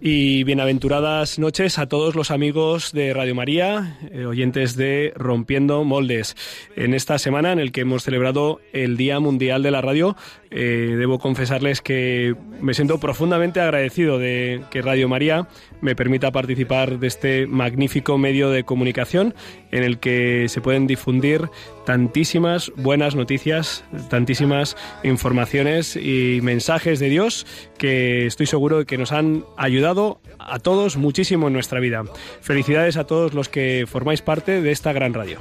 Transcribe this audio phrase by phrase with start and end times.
[0.00, 6.36] Y bienaventuradas noches a todos los amigos de Radio María, eh, oyentes de Rompiendo Moldes.
[6.76, 10.16] En esta semana en el que hemos celebrado el Día Mundial de la Radio,
[10.50, 15.46] eh, debo confesarles que me siento profundamente agradecido de que Radio María
[15.80, 19.34] me permita participar de este magnífico medio de comunicación
[19.70, 21.48] en el que se pueden difundir
[21.86, 27.46] tantísimas buenas noticias, tantísimas informaciones y mensajes de Dios
[27.78, 32.02] que estoy seguro de que nos han ayudado a todos muchísimo en nuestra vida.
[32.40, 35.40] Felicidades a todos los que formáis parte de esta gran radio.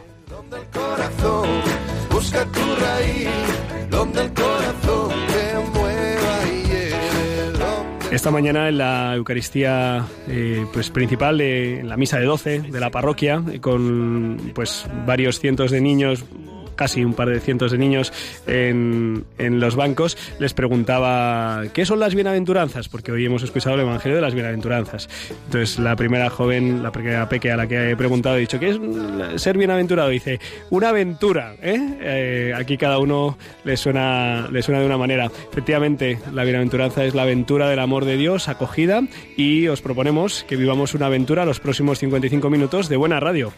[8.11, 12.89] Esta mañana en la Eucaristía eh, pues principal, en la misa de 12 de la
[12.89, 16.25] parroquia, con pues varios cientos de niños
[16.79, 18.13] casi un par de cientos de niños
[18.47, 22.87] en, en los bancos, les preguntaba ¿qué son las bienaventuranzas?
[22.87, 25.09] Porque hoy hemos escuchado el Evangelio de las bienaventuranzas.
[25.47, 28.69] Entonces la primera joven, la primera peque a la que he preguntado, he dicho ¿qué
[28.69, 30.07] es ser bienaventurado?
[30.07, 31.55] Dice, una aventura.
[31.61, 31.97] ¿eh?
[31.99, 35.29] Eh, aquí cada uno le suena, le suena de una manera.
[35.51, 39.01] Efectivamente, la bienaventuranza es la aventura del amor de Dios acogida
[39.35, 43.51] y os proponemos que vivamos una aventura los próximos 55 minutos de buena radio.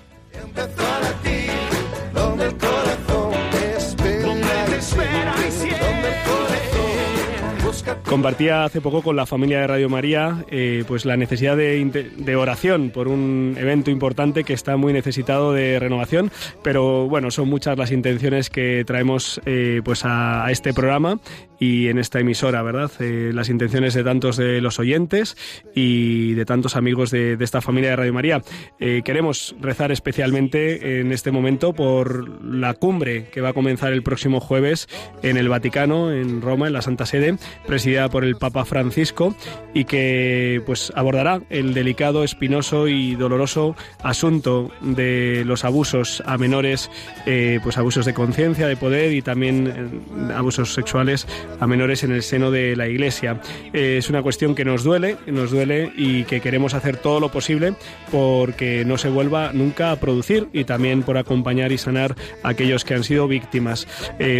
[8.11, 12.89] Compartía hace poco con la familia de Radio María eh, pues la necesidad de, oración
[12.89, 16.29] por un evento importante que está muy necesitado de renovación,
[16.61, 21.21] pero bueno, son muchas las intenciones que traemos eh, pues a, este programa
[21.57, 22.91] y en esta emisora, ¿verdad?
[22.99, 25.37] Eh, las intenciones de tantos de los oyentes
[25.73, 28.41] y de tantos amigos de, esta familia de Radio María.
[28.77, 34.39] queremos rezar especialmente en este momento por la cumbre que va a comenzar el próximo
[34.41, 34.89] jueves
[35.21, 39.35] en el Vaticano, en Roma, en la Santa Sede, presidida por el Papa Francisco
[39.73, 46.89] y que pues abordará el delicado, espinoso y doloroso asunto de los abusos a menores,
[47.25, 51.27] eh, pues abusos de conciencia, de poder y también eh, abusos sexuales
[51.59, 53.41] a menores en el seno de la Iglesia.
[53.73, 57.29] Eh, es una cuestión que nos duele, nos duele y que queremos hacer todo lo
[57.29, 57.73] posible
[58.11, 62.85] porque no se vuelva nunca a producir y también por acompañar y sanar a aquellos
[62.85, 63.87] que han sido víctimas.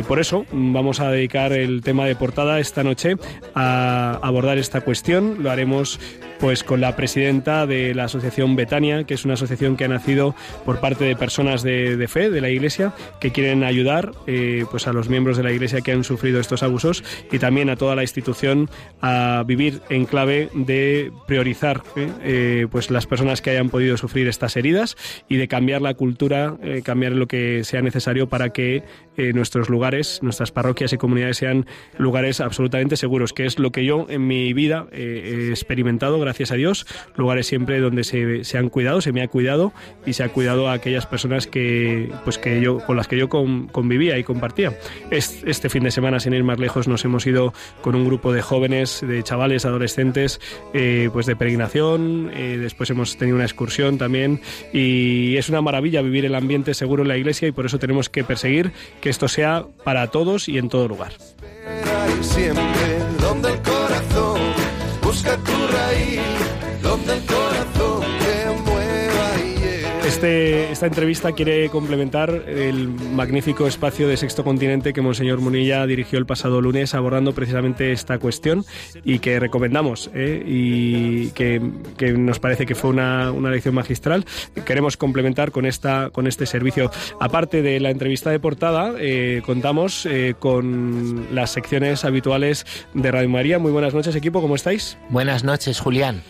[0.07, 3.16] por eso vamos a dedicar el tema de portada esta noche
[3.56, 5.44] a abordar esta cuestión.
[5.44, 6.00] Lo haremos
[6.41, 10.34] pues con la presidenta de la asociación Betania, que es una asociación que ha nacido
[10.66, 14.94] por parte de personas de, fe de la Iglesia que quieren ayudar eh, pues a
[14.94, 18.01] los miembros de la Iglesia que han sufrido estos abusos y también a toda la
[18.01, 23.95] institución a vivir en clave de priorizar eh, eh, pues las personas que hayan podido
[23.97, 24.97] sufrir estas heridas
[25.29, 28.84] y de cambiar la cultura, cambiar lo que sea necesario para que
[29.34, 31.66] nuestros lugares, nuestras parroquias y comunidades sean
[31.98, 36.56] lugares absolutamente seguros, que es lo que yo en mi vida he experimentado gracias a
[36.56, 39.74] Dios, lugares siempre donde se, se han cuidado, se me ha cuidado
[40.06, 43.30] y se ha cuidado a aquellas personas que, pues que yo, con las que yo
[43.30, 44.78] convivía y compartía.
[45.09, 48.42] Este fin de semana, sin ir más lejos, nos hemos ido con un grupo de
[48.42, 50.40] jóvenes, de chavales, adolescentes,
[50.74, 54.42] eh, pues de peregrinación, eh, después hemos tenido una excursión también
[54.74, 58.09] y es una maravilla vivir el ambiente seguro en la iglesia y por eso tenemos
[58.09, 58.72] que perseguir
[59.02, 61.11] que esto sea para todos y en todo lugar
[70.22, 76.20] este, esta entrevista quiere complementar el magnífico espacio de Sexto Continente que Monseñor Munilla dirigió
[76.20, 78.64] el pasado lunes abordando precisamente esta cuestión
[79.03, 80.44] y que recomendamos ¿eh?
[80.46, 81.59] y que,
[82.16, 84.26] nos parece que fue una, lección magistral.
[84.64, 86.91] Queremos complementar con, esta, con este servicio.
[87.20, 93.29] Aparte de la entrevista de portada, eh, contamos eh, con las secciones habituales de Radio
[93.29, 93.58] María.
[93.58, 95.00] Muy buenas noches, equipo, ¿cómo estáis?
[95.09, 96.22] Buenas noches, Julián.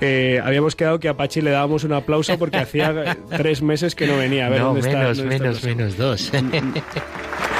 [0.00, 4.06] Eh, habíamos quedado que a Pachi le dábamos un aplauso porque hacía tres meses que
[4.06, 4.46] no venía.
[4.46, 6.32] A ver, no, ¿dónde menos, menos, menos dos.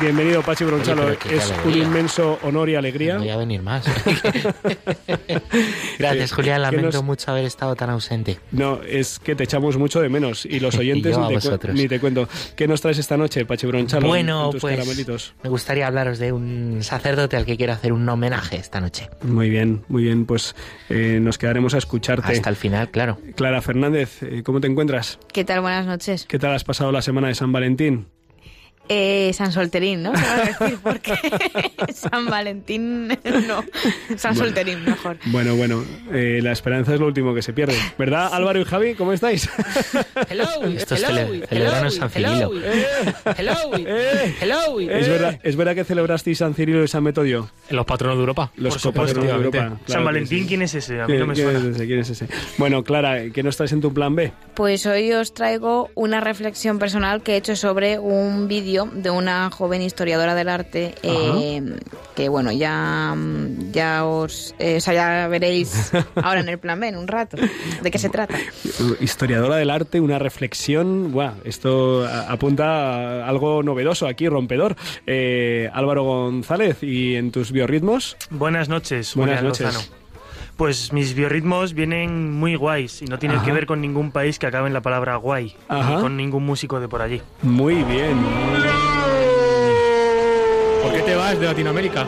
[0.00, 1.10] bienvenido, Pachi Bronchalo.
[1.10, 3.14] es un inmenso honor y alegría.
[3.14, 3.84] No voy a venir más.
[5.98, 6.62] Gracias, Julián.
[6.62, 8.38] Lamento mucho haber estado tan ausente.
[8.52, 10.46] No, es que te echamos mucho de menos.
[10.46, 11.16] Y los oyentes
[11.72, 12.28] ni, te cuento.
[12.54, 14.06] ¿Qué nos traes esta noche, Pachi Bronchalo?
[14.06, 18.80] Bueno, pues me gustaría hablaros de un sacerdote al que quiero hacer un homenaje esta
[18.80, 19.08] noche.
[19.22, 20.26] Muy bien, muy bien.
[20.26, 20.54] Pues
[20.88, 22.32] eh, nos quedaremos a escucharte.
[22.32, 23.18] Hasta el final, claro.
[23.34, 25.18] Clara Fernández, eh, ¿cómo te encuentras?
[25.32, 25.60] ¿Qué tal?
[25.60, 26.26] Buenas noches.
[26.26, 28.06] ¿Qué tal has pasado la semana de San Valentín?
[28.88, 30.12] Eh, San Solterín, ¿no?
[30.12, 31.14] decir porque
[31.92, 33.64] San Valentín no.
[34.16, 35.18] San Solterín, mejor.
[35.26, 37.76] Bueno, bueno, eh, la esperanza es lo último que se pierde.
[37.98, 38.94] ¿Verdad, Álvaro y Javi?
[38.94, 39.48] ¿Cómo estáis?
[40.28, 42.52] Hello, Esto es celebrando San Cirilo.
[43.36, 43.54] Hello,
[44.40, 47.50] hello, ¿Es verdad, ¿Es verdad que celebrasteis San Cirilo y San Metodio?
[47.70, 48.52] Los patronos de Europa.
[48.56, 49.78] Los patronos de Europa.
[49.86, 51.00] San Valentín, ¿quién es ese?
[51.00, 51.58] A mí no me suena.
[51.58, 51.86] ¿Quién es ese?
[51.86, 52.28] ¿Quién es ese?
[52.58, 54.32] Bueno, Clara, ¿qué nos traes en tu plan B?
[54.54, 59.50] Pues hoy os traigo una reflexión personal que he hecho sobre un vídeo de una
[59.50, 61.78] joven historiadora del arte eh,
[62.14, 63.16] que, bueno, ya,
[63.72, 67.36] ya os eh, ya veréis ahora en el plan B en un rato.
[67.82, 68.36] ¿De qué se trata?
[69.00, 71.12] Historiadora del arte, una reflexión.
[71.12, 74.76] Buah, esto apunta a algo novedoso aquí, rompedor.
[75.06, 78.16] Eh, Álvaro González, ¿y en tus biorritmos?
[78.30, 79.14] Buenas noches.
[79.14, 79.90] Buenas noches.
[80.56, 84.46] Pues mis biorritmos vienen muy guays y no tienen que ver con ningún país que
[84.46, 87.20] acabe en la palabra guay, ni con ningún músico de por allí.
[87.42, 88.16] Muy bien.
[90.82, 92.06] ¿Por qué te vas de Latinoamérica?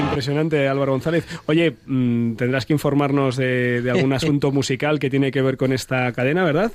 [0.00, 1.24] Impresionante, Álvaro González.
[1.46, 6.10] Oye, mm, tendrás que informarnos de, algún asunto musical que tiene que ver con esta
[6.12, 6.72] cadena, ¿verdad?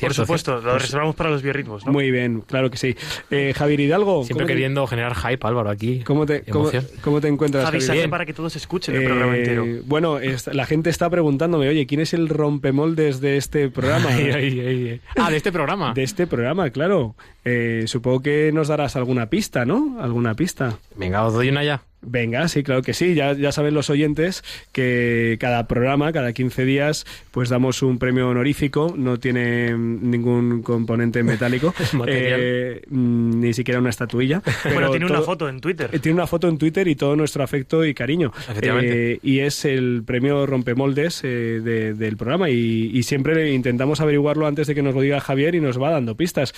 [0.00, 1.92] Por supuesto, lo reservamos para los biorritmos, ¿no?
[1.92, 2.96] Muy bien, claro que sí.
[3.30, 4.24] Eh, Javier Hidalgo.
[4.24, 6.00] Siempre queriendo generar hype, Álvaro, aquí.
[6.04, 7.80] ¿Cómo te, cómo, te encuentras, Javi?
[7.80, 8.10] Javier?
[8.10, 9.64] para que todos escuchen el eh, programa entero.
[9.84, 10.18] Bueno,
[10.52, 14.08] la gente está preguntándome, oye, ¿quién es el rompemoldes de este programa?
[15.16, 15.94] ah, de este programa.
[15.94, 17.14] De este programa, claro.
[17.44, 19.98] Eh, supongo que nos darás alguna pista, ¿no?
[20.00, 20.78] ¿Alguna pista?
[20.96, 21.82] Venga, os doy una ya.
[22.06, 23.14] Venga, sí, claro que sí.
[23.14, 28.28] Ya, ya saben los oyentes que cada programa, cada 15 días, pues damos un premio
[28.28, 28.94] honorífico.
[28.96, 31.74] No tiene ningún componente metálico,
[32.06, 34.42] eh, mm, ni siquiera una estatuilla.
[34.62, 35.90] Pero bueno, tiene una foto en Twitter.
[35.92, 38.32] Eh, tiene una foto en Twitter y todo nuestro afecto y cariño.
[38.60, 42.50] Eh, y es el premio Rompemoldes del programa.
[42.50, 45.90] Y, y siempre intentamos averiguarlo antes de que nos lo diga Javier y nos va
[45.90, 46.54] dando pistas.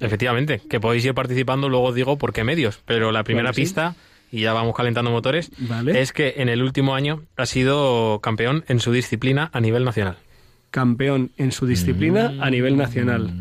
[0.00, 2.80] Efectivamente, que podéis ir participando, luego digo por qué medios.
[2.86, 3.94] Pero la primera pista
[4.30, 5.50] y ya vamos calentando motores,
[5.86, 10.16] es que en el último año ha sido campeón en su disciplina a nivel nacional.
[10.70, 13.32] Campeón en su disciplina a nivel nacional.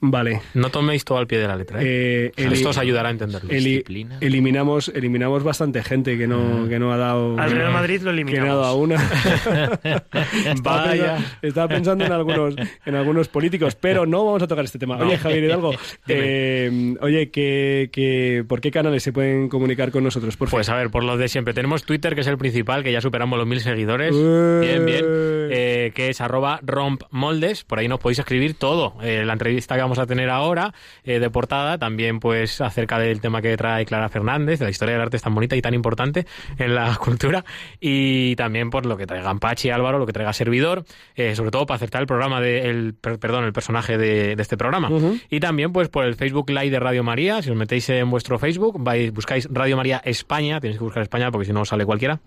[0.00, 0.42] Vale.
[0.54, 1.82] No toméis todo al pie de la letra.
[1.82, 2.30] ¿eh?
[2.36, 3.50] eh Esto os ayudará a entenderlo.
[3.50, 6.68] eliminamos, eliminamos bastante gente que no, ah.
[6.68, 7.36] que no ha dado.
[7.36, 8.44] Al Real Madrid lo eliminamos.
[8.44, 9.10] Que no ha dado una.
[10.62, 11.18] Vaya.
[11.42, 12.54] Estaba pensando en algunos,
[12.86, 14.98] en algunos políticos, pero no vamos a tocar este tema.
[14.98, 15.72] Oye, Javier Hidalgo,
[16.08, 20.36] eh, oye, ¿qué, por qué canales se pueden comunicar con nosotros?
[20.36, 21.54] Por pues a ver, por los de siempre.
[21.54, 24.14] Tenemos Twitter, que es el principal, que ya superamos los mil seguidores.
[24.14, 25.04] bien, bien.
[25.50, 27.64] Eh, que es arroba rompmoldes.
[27.64, 28.94] Por ahí nos podéis escribir todo.
[29.00, 33.40] la entrevista que vamos a tener ahora eh, de portada, también pues acerca del tema
[33.40, 36.26] que trae Clara Fernández, de la historia del arte tan bonita y tan importante
[36.58, 37.42] en la cultura,
[37.80, 40.84] y también por lo que traiga Pachi Álvaro, lo que traiga Servidor,
[41.16, 44.90] eh, sobre todo para acertar el programa de, el, perdón, el personaje de, este programa.
[45.30, 48.38] Y también pues por el Facebook Live de Radio María, si os metéis en vuestro
[48.38, 52.20] Facebook, vais, buscáis Radio María España, tenéis que buscar España porque si no sale cualquiera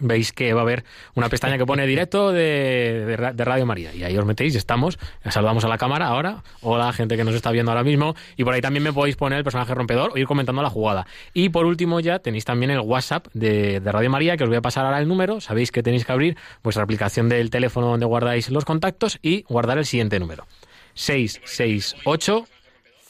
[0.00, 0.84] veis que va a haber
[1.14, 4.98] una pestaña que pone directo de, Radio María y ahí os metéis estamos,
[5.28, 8.54] saludamos a la cámara ahora, hola gente que nos está viendo ahora mismo y por
[8.54, 11.06] ahí también me podéis poner el personaje rompedor o ir comentando la jugada.
[11.34, 14.62] Y por último ya tenéis también el WhatsApp de, Radio María que os voy a
[14.62, 18.50] pasar ahora el número, sabéis que tenéis que abrir vuestra aplicación del teléfono donde guardáis
[18.50, 20.46] los contactos y guardar el siguiente número.
[20.94, 22.46] 668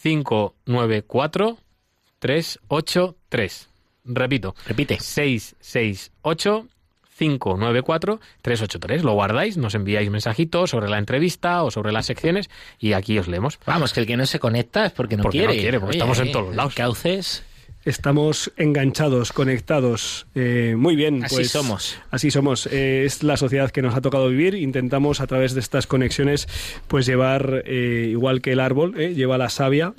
[0.02, 1.58] 594
[2.18, 3.68] 383.
[4.04, 4.54] Repito.
[4.66, 5.00] Repite.
[5.00, 6.68] 668
[7.18, 9.02] 594-383.
[9.02, 13.28] Lo guardáis, nos enviáis mensajitos sobre la entrevista o sobre las secciones y aquí os
[13.28, 13.58] leemos.
[13.66, 15.54] Vamos, que el que no se conecta es porque no quiere.
[15.54, 16.74] No quiere, porque estamos en todos lados.
[16.74, 17.44] Cauces.
[17.86, 20.26] Estamos enganchados, conectados.
[20.34, 21.22] Eh, muy bien.
[21.22, 21.96] Así pues, somos.
[22.10, 22.66] Así somos.
[22.66, 24.54] Eh, es la sociedad que nos ha tocado vivir.
[24.56, 26.48] Intentamos a través de estas conexiones,
[26.88, 29.94] pues llevar, eh, igual que el árbol, lleva la savia,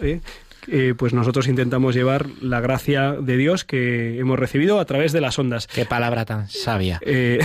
[0.68, 5.22] eh, pues nosotros intentamos llevar la gracia de Dios que hemos recibido a través de
[5.22, 5.68] las ondas.
[5.68, 7.00] Qué palabra tan sabia.
[7.06, 7.28] Eh,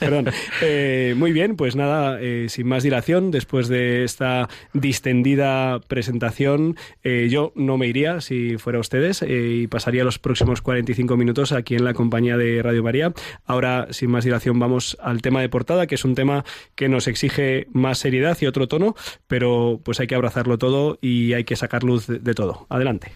[0.00, 0.28] perdón.
[0.60, 7.78] Eh, muy bien, pues nada, sin más dilación, después de esta distendida presentación, yo no
[7.78, 12.36] me iría si fuera ustedes y pasaría los próximos 45 minutos aquí en la compañía
[12.36, 13.12] de Radio María.
[13.44, 17.08] Ahora, sin más dilación, vamos al tema de portada, que es un tema que nos
[17.08, 18.94] exige más seriedad y otro tono,
[19.26, 22.66] pero pues hay que abrazarlo todo y hay que sacar luz de todo.
[22.68, 23.12] Adelante.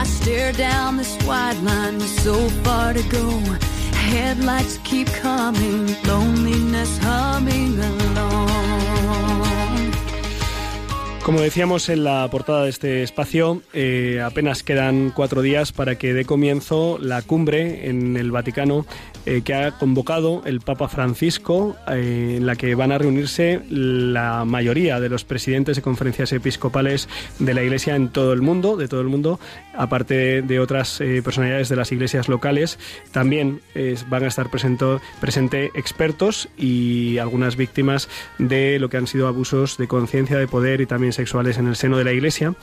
[0.00, 3.69] I stare down this wide line with so far to go.
[4.10, 9.69] Headlights keep coming, loneliness humming along.
[11.30, 16.12] Como decíamos en la portada de este espacio, eh, apenas quedan cuatro días para que
[16.12, 18.84] dé comienzo la cumbre en el Vaticano
[19.26, 24.44] eh, que ha convocado el Papa Francisco, eh, en la que van a reunirse la
[24.44, 27.08] mayoría de los presidentes de conferencias episcopales
[27.38, 29.38] de la Iglesia en todo el mundo, de todo el mundo,
[29.76, 32.78] aparte de otras personalidades de las iglesias locales.
[33.12, 33.60] También
[34.08, 38.08] van a estar presentes expertos y algunas víctimas
[38.38, 41.76] de lo que han sido abusos de conciencia, de poder y también sexuales en el
[41.76, 42.54] seno de la Iglesia,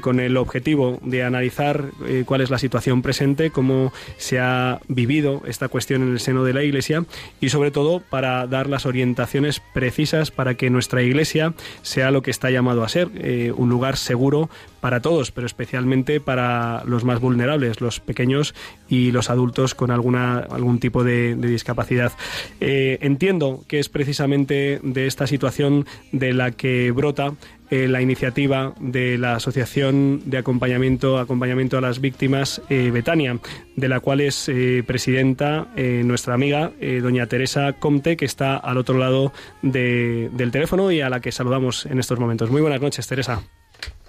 [0.00, 1.90] con el objetivo de analizar
[2.26, 6.52] cuál es la situación presente, cómo se ha vivido esta cuestión en el seno de
[6.52, 7.04] la Iglesia
[7.40, 12.30] y sobre todo para dar las orientaciones precisas para que nuestra Iglesia sea lo que
[12.30, 14.50] está llamado a ser, eh, un lugar seguro
[14.84, 18.54] para todos, pero especialmente para los más vulnerables, los pequeños
[18.86, 22.12] y los adultos con alguna, algún tipo de, discapacidad.
[22.60, 27.32] Eh, entiendo que es precisamente de esta situación de la que brota
[27.70, 33.38] eh, la iniciativa de la Asociación de Acompañamiento, Acompañamiento a las Víctimas eh, Betania,
[33.76, 34.50] de la cual es
[34.86, 41.08] presidenta nuestra amiga doña Teresa Comte, que está al otro lado del teléfono y a
[41.08, 42.50] la que saludamos en estos momentos.
[42.50, 43.42] Muy buenas noches, Teresa.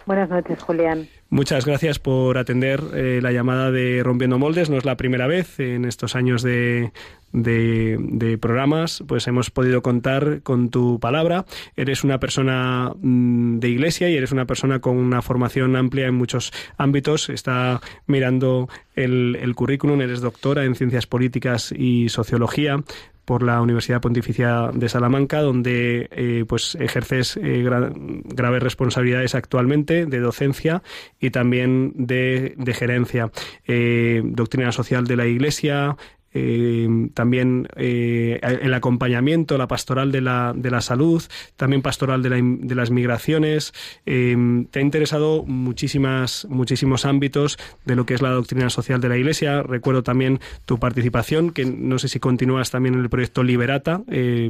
[0.06, 1.08] Buenas noches, Julián.
[1.30, 4.70] Muchas gracias por atender eh, la llamada de Rompiendo Moldes.
[4.70, 6.92] No es la primera vez en estos años de,
[7.34, 11.46] de, programas, pues hemos podido contar con tu palabra.
[11.76, 16.16] Eres una persona mm, de iglesia y eres una persona con una formación amplia en
[16.16, 17.30] muchos ámbitos.
[17.30, 22.84] Está mirando el, el currículum, eres doctora en ciencias políticas y sociología
[23.26, 30.20] por la Universidad Pontificia de Salamanca, donde eh, pues ejerces eh, graves responsabilidades actualmente de
[30.20, 30.84] docencia
[31.20, 33.32] y también de, gerencia.
[33.68, 35.98] Eh, doctrina social de la Iglesia,
[36.38, 41.24] eh, también eh, el acompañamiento, la pastoral de la, de la salud,
[41.56, 43.74] también pastoral de, la, de las migraciones.
[44.06, 44.36] Eh,
[44.70, 49.18] te ha interesado muchísimas, muchísimos ámbitos de lo que es la doctrina social de la
[49.18, 49.64] Iglesia.
[49.64, 54.02] Recuerdo también tu participación, que no sé si continúas también en el proyecto Liberata,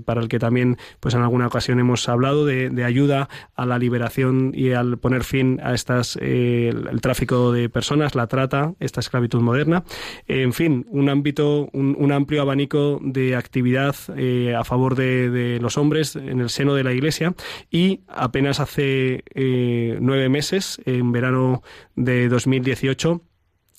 [0.06, 4.54] para el que también pues en alguna ocasión hemos hablado de, ayuda a la liberación
[4.56, 9.42] y al poner fin a estas el, el tráfico de personas, la trata, esta esclavitud
[9.42, 9.84] moderna.
[10.27, 16.15] En fin, un ámbito un, amplio abanico de actividad eh, a favor de, los hombres
[16.15, 17.36] en el seno de la Iglesia.
[17.70, 21.62] Y apenas hace eh, nueve meses, en verano
[21.96, 23.22] de 2018,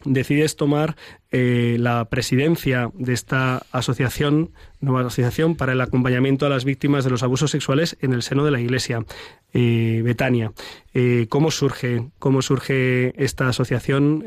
[0.06, 0.96] decides tomar
[1.30, 7.10] eh, la presidencia de esta asociación, nueva asociación para el acompañamiento a las víctimas de
[7.10, 9.04] los abusos sexuales en el seno de la Iglesia,
[9.52, 10.52] eh, Betania.
[10.94, 14.22] Eh, ¿Cómo surge, cómo surge esta asociación,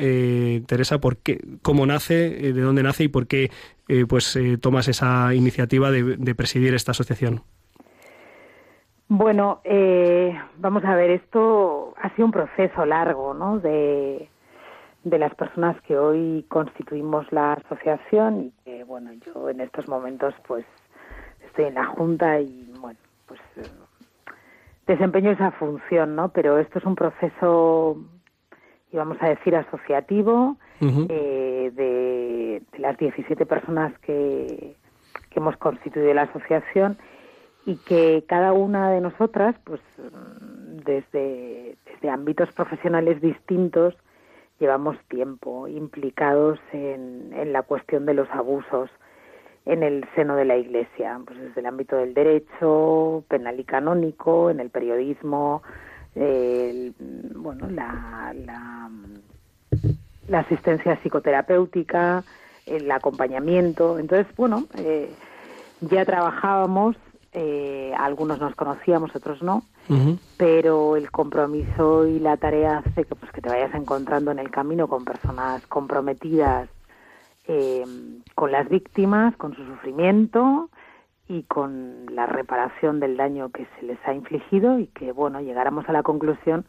[0.68, 1.00] Teresa?
[1.00, 2.30] ¿Por qué, ¿Cómo nace?
[2.30, 3.50] ¿De dónde nace y por qué
[4.08, 7.42] pues tomas esa iniciativa de, presidir esta asociación?
[9.08, 9.62] Bueno,
[10.60, 13.58] vamos a ver, esto ha sido un proceso largo, ¿no?
[13.60, 14.30] De
[15.04, 20.34] de las personas que hoy constituimos la asociación y que, bueno, yo en estos momentos
[20.48, 20.66] pues
[21.46, 23.70] estoy en la Junta y, bueno, pues eh,
[24.88, 26.30] desempeño esa función, ¿no?
[26.30, 27.98] Pero esto es un proceso,
[28.92, 34.76] íbamos a decir, asociativo eh, de, de, las 17 personas que,
[35.30, 36.98] que hemos constituido la asociación
[37.66, 39.82] y que cada una de nosotras, pues
[40.86, 43.96] desde, desde ámbitos profesionales distintos,
[44.60, 48.90] llevamos tiempo implicados en, en la cuestión de los abusos
[49.66, 54.50] en el seno de la Iglesia, pues desde el ámbito del derecho penal y canónico,
[54.50, 55.62] en el periodismo,
[56.16, 58.90] bueno, la, la,
[60.28, 62.24] la, asistencia psicoterapéutica,
[62.66, 64.00] el acompañamiento.
[64.00, 65.12] Entonces, bueno, eh,
[65.82, 66.96] ya trabajábamos,
[67.32, 69.64] eh, algunos nos conocíamos, otros no,
[70.38, 74.50] pero el compromiso y la tarea hace que, pues, que te vayas encontrando en el
[74.50, 76.70] camino con personas comprometidas
[77.48, 77.84] eh,
[78.36, 80.70] con las víctimas, con su sufrimiento
[81.28, 85.88] y con la reparación del daño que se les ha infligido y que, bueno, llegáramos
[85.90, 86.66] a la conclusión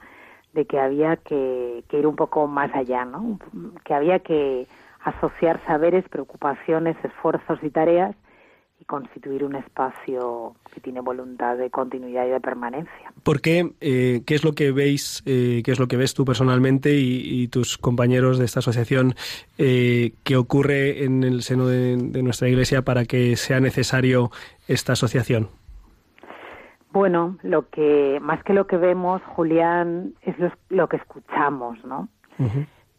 [0.53, 3.39] de que había que, que ir un poco más allá, ¿no?
[3.85, 4.67] Que había que
[5.05, 8.15] asociar saberes, preocupaciones, esfuerzos y tareas
[8.81, 13.13] y constituir un espacio que tiene voluntad de continuidad y de permanencia.
[13.23, 13.73] ¿Por qué?
[13.81, 17.49] Eh, ¿Qué es lo que veis, eh, qué es lo que ves tú personalmente y,
[17.49, 19.15] tus compañeros de esta asociación
[19.59, 24.31] eh, que ocurre en el seno de, nuestra Iglesia para que sea necesario
[24.69, 25.49] esta asociación?
[26.93, 30.37] Bueno, lo que más que lo que vemos, Julián, es
[30.69, 32.09] lo, que escuchamos, ¿no?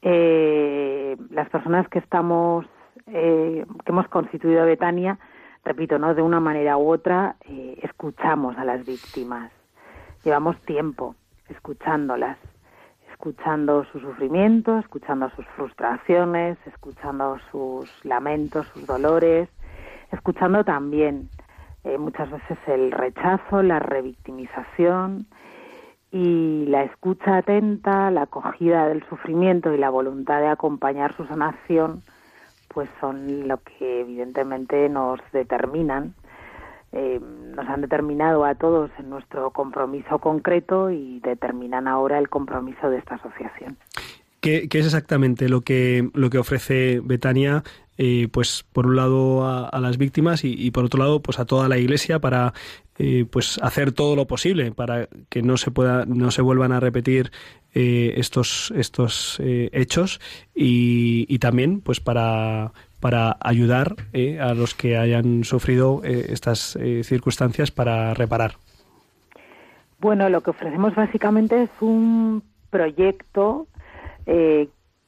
[0.01, 2.65] las personas que estamos,
[3.05, 5.17] que hemos constituido Betania,
[5.63, 6.13] repito, ¿no?
[6.15, 7.35] De una manera u otra,
[7.81, 9.51] escuchamos a las víctimas
[10.23, 11.15] Llevamos tiempo
[11.49, 12.37] escuchándolas,
[13.11, 19.49] escuchando su sufrimiento, escuchando sus frustraciones, escuchando sus lamentos, sus dolores,
[20.11, 21.29] escuchando también
[21.83, 25.25] eh, muchas veces el rechazo, la revictimización
[26.11, 32.03] y la escucha atenta, la acogida del sufrimiento y la voluntad de acompañar su sanación,
[32.73, 36.13] pues son lo que evidentemente nos determinan
[36.93, 37.21] eh,
[37.55, 42.97] nos han determinado a todos en nuestro compromiso concreto y determinan ahora el compromiso de
[42.97, 43.77] esta asociación.
[44.41, 47.63] ¿Qué, es exactamente lo que, lo que ofrece Betania?
[47.97, 51.67] Eh, pues por un lado a, las víctimas y, por otro lado pues a toda
[51.67, 52.53] la Iglesia para
[52.97, 56.79] eh, pues hacer todo lo posible para que no se pueda no se vuelvan a
[56.79, 57.31] repetir
[57.73, 60.19] estos estos hechos
[60.55, 62.71] y, y, también pues para
[63.01, 68.53] para ayudar eh, a los que hayan sufrido eh, estas eh, circunstancias para reparar?
[69.99, 73.67] Bueno, lo que ofrecemos básicamente es un proyecto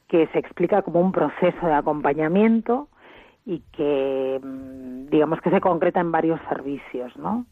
[0.07, 2.87] que se explica como un proceso de acompañamiento
[3.45, 7.45] y que mm, digamos que se concreta en varios servicios, ¿no?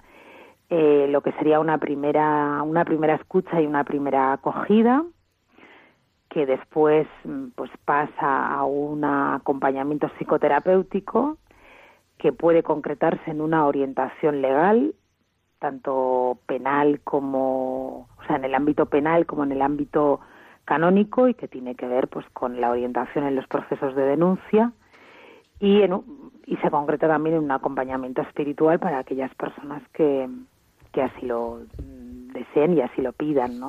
[0.69, 5.03] lo que sería una primera una primera escucha y una primera acogida,
[6.29, 11.37] que después mm, pues pasa a un acompañamiento psicoterapéutico
[12.17, 14.95] que puede concretarse en una orientación legal
[15.59, 20.21] tanto penal como o sea en el ámbito penal como en el ámbito
[20.65, 24.71] canónico y que tiene que ver pues con la orientación en los procesos de denuncia
[25.59, 26.01] y en,
[26.45, 30.27] y se concreta también en un acompañamiento espiritual para aquellas personas que,
[30.91, 33.59] que así lo mm, deseen y así lo pidan.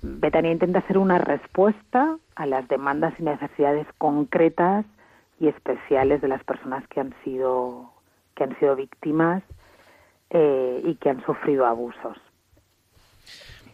[0.00, 4.86] Betania intenta ser una respuesta a las demandas y necesidades concretas
[5.40, 7.92] y especiales de las personas que han sido
[8.36, 9.42] que han sido víctimas
[10.30, 12.16] eh, y que han sufrido abusos.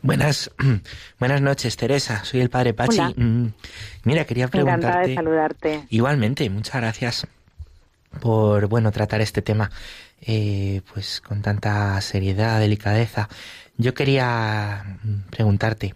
[0.05, 0.55] Buenas,
[1.19, 2.27] buenas noches, Teresa.
[2.27, 3.01] Soy el padre Pachi.
[3.17, 3.55] Mm,
[4.05, 4.87] mira, quería preguntarte.
[4.87, 5.85] Encantada de saludarte.
[5.89, 7.27] Igualmente, muchas gracias
[8.21, 9.71] por bueno tratar este tema
[10.21, 13.31] eh, pues con tanta seriedad, delicadeza.
[13.79, 14.99] Yo quería
[15.31, 15.95] preguntarte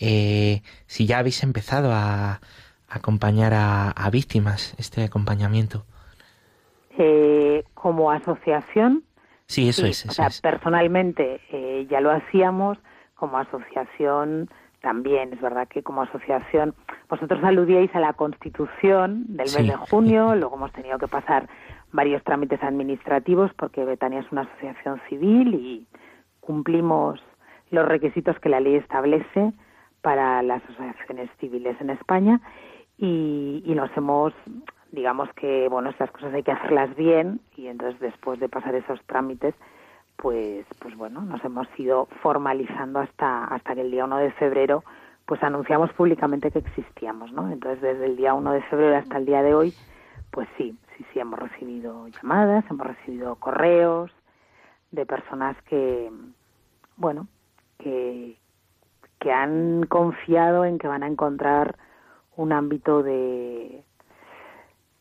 [0.00, 2.40] eh, si ya habéis empezado a,
[2.88, 5.84] acompañar a, víctimas, este acompañamiento.
[6.96, 9.04] Eh, como asociación.
[9.44, 10.06] Sí, eso es.
[10.06, 12.78] o sea, personalmente eh, ya lo hacíamos,
[13.22, 15.32] como asociación también.
[15.32, 16.74] Es verdad que como asociación
[17.08, 21.48] vosotros aludíais a la constitución del mes de junio, luego hemos tenido que pasar
[21.92, 25.86] varios trámites administrativos porque Betania es una asociación civil y
[26.40, 27.22] cumplimos
[27.70, 29.52] los requisitos que la ley establece
[30.00, 32.40] para las asociaciones civiles en España
[32.98, 34.32] y, nos hemos
[34.90, 39.00] digamos que bueno estas cosas hay que hacerlas bien y entonces después de pasar esos
[39.06, 39.54] trámites
[40.22, 44.84] pues pues bueno nos hemos ido formalizando hasta hasta que el día 1 de febrero
[45.26, 49.26] pues anunciamos públicamente que existíamos no entonces desde el día 1 de febrero hasta el
[49.26, 49.74] día de hoy
[50.30, 54.10] pues sí sí sí hemos recibido llamadas hemos recibido correos
[54.92, 56.10] de personas que
[56.96, 57.26] bueno,
[57.78, 58.38] que,
[59.18, 61.76] que han confiado en que van a encontrar
[62.36, 63.84] un ámbito de,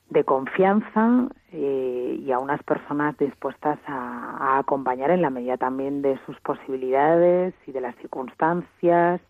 [0.10, 6.20] de confianza eh, y a unas personas dispuestas a, acompañar en la medida también de
[6.26, 9.22] sus posibilidades y de las circunstancias,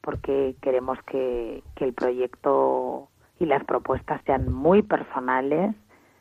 [0.00, 3.08] porque queremos que, que el proyecto
[3.38, 5.74] y las propuestas sean muy personales,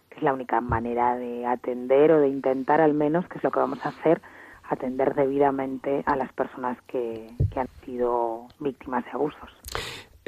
[0.10, 3.52] que es la única manera de atender o de intentar al menos, que es lo
[3.52, 4.22] que vamos a hacer,
[4.70, 9.50] atender debidamente a las personas que, han sido víctimas de abusos.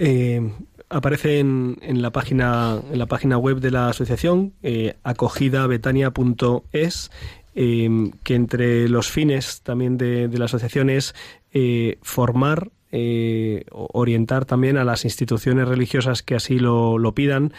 [0.04, 0.42] Eh,
[0.90, 7.12] aparece en, en, la página en la página web de la asociación eh, acogidabetania.es
[7.54, 11.14] eh, que entre los fines también de, la asociación es
[11.52, 17.52] eh, formar eh, orientar también a las instituciones religiosas que así lo, pidan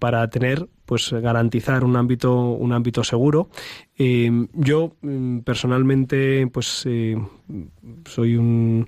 [0.00, 3.50] para tener pues garantizar un ámbito un ámbito seguro.
[3.96, 6.88] Yo mm, personalmente pues
[8.04, 8.86] soy un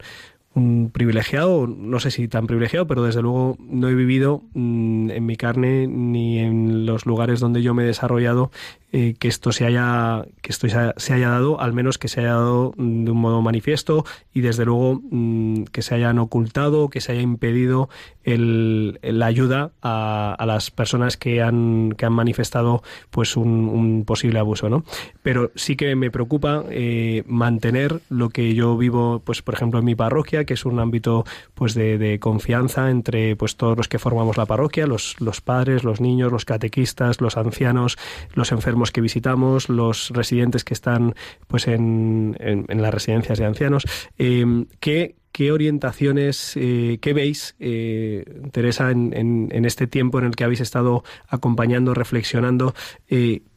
[0.54, 5.26] un privilegiado, no sé si tan privilegiado, pero desde luego no he vivido mm, en
[5.26, 8.50] mi carne ni en los lugares donde yo me he desarrollado
[8.92, 12.30] eh, que esto se haya que esto se haya dado, al menos que se haya
[12.30, 17.00] dado mm, de un modo manifiesto y desde luego mm, que se hayan ocultado, que
[17.00, 17.88] se haya impedido
[18.24, 24.40] el, la ayuda a, a, las personas que han que han manifestado pues un, posible
[24.40, 24.84] abuso, ¿no?
[25.22, 29.84] Pero sí que me preocupa eh, mantener lo que yo vivo, pues por ejemplo en
[29.84, 31.24] mi parroquia, que es un ámbito
[31.54, 35.84] pues de, de confianza entre pues todos los que formamos la parroquia, los, los padres,
[35.84, 37.96] los niños, los catequistas, los ancianos,
[38.34, 41.14] los enfermos que visitamos, los residentes que están
[41.46, 43.84] pues en, en, las residencias de ancianos.
[44.16, 49.12] Eh, ¿qué, ¿Qué orientaciones, eh, qué veis, eh, Teresa, en,
[49.52, 52.74] en, este tiempo en el que habéis estado acompañando, reflexionando?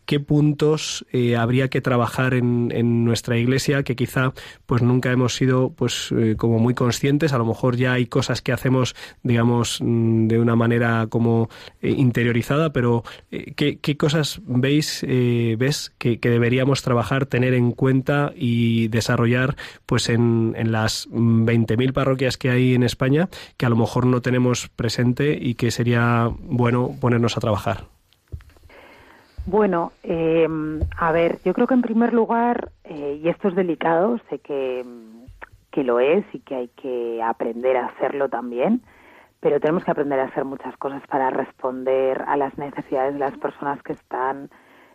[0.06, 4.34] Qué puntos eh, habría que trabajar en, en, nuestra iglesia que quizá
[4.66, 7.34] pues nunca hemos sido pues eh, como muy conscientes.
[7.34, 11.50] A lo mejor ya hay cosas que hacemos digamos mm, de una manera como
[11.82, 18.88] eh, interiorizada pero ¿qué, ¿qué, cosas veis ves que, deberíamos trabajar tener en cuenta y
[18.88, 24.06] desarrollar pues en, en las 20.000 parroquias que hay en España que a lo mejor
[24.06, 27.93] no tenemos presente y que sería bueno ponernos a trabajar
[29.46, 30.48] bueno, eh,
[30.98, 34.86] a ver, yo creo que en primer lugar, eh, y esto es delicado, sé que,
[35.72, 38.82] que lo es y que hay que aprender a hacerlo también,
[39.40, 43.38] pero tenemos que aprender a hacer muchas cosas para responder a las necesidades de las
[43.38, 44.50] personas que están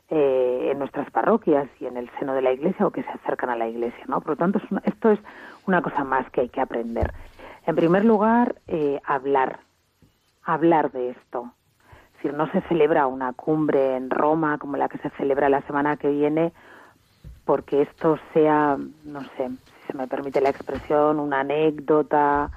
[0.08, 3.50] eh, en nuestras parroquias y en el seno de la iglesia o que se acercan
[3.50, 4.22] a la iglesia, ¿no?
[4.22, 5.20] Por lo tanto, es una, esto es
[5.66, 7.12] una cosa más que hay que aprender.
[7.66, 9.58] En primer lugar, eh, hablar,
[10.42, 11.57] hablar de esto, es
[12.18, 15.96] decir, no se celebra una cumbre en Roma como la que se celebra la semana
[15.96, 16.52] que viene
[17.48, 18.76] porque esto sea,
[19.06, 22.50] no sé, si se me permite la expresión, una anécdota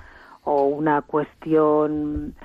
[0.43, 2.36] o una cuestión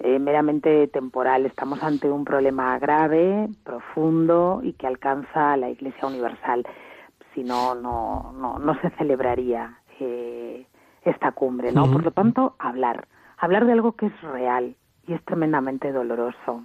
[0.00, 1.46] eh, meramente temporal.
[1.46, 6.66] Estamos ante un problema grave, profundo y que alcanza a la Iglesia Universal.
[7.32, 10.66] Si no, no, no, no se celebraría eh,
[11.04, 11.84] esta cumbre, ¿no?
[11.84, 11.92] Uh -huh.
[11.94, 13.08] Por lo tanto, hablar.
[13.38, 16.64] Hablar de algo que es real, y es tremendamente doloroso.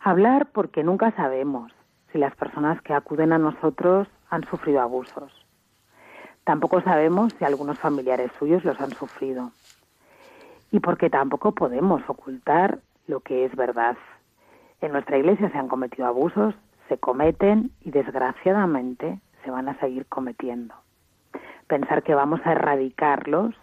[0.00, 1.72] Hablar porque nunca sabemos
[2.12, 5.32] si las personas que acuden a nosotros han sufrido abusos.
[6.44, 9.50] Tampoco sabemos si algunos familiares suyos los han sufrido.
[10.70, 13.96] Y porque tampoco podemos ocultar lo que es verdad.
[14.80, 16.54] En nuestra iglesia se han cometido abusos,
[16.88, 20.74] se cometen y desgraciadamente se van a seguir cometiendo.
[21.66, 23.54] Pensar que vamos a erradicarlos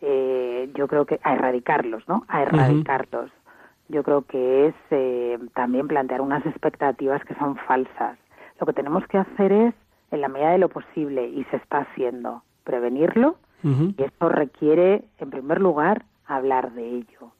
[0.00, 2.24] eh, yo creo que a erradicarlos, ¿no?
[2.28, 3.26] A erradicarlos.
[3.26, 3.94] Uh -huh.
[3.94, 8.18] Yo creo que es eh, también plantear unas expectativas que son falsas.
[8.60, 9.74] Lo que tenemos que hacer es,
[10.10, 13.94] en la medida de lo posible, y se está haciendo, prevenirlo, uh -huh.
[13.96, 17.30] y esto requiere, en primer lugar, hablar de ello.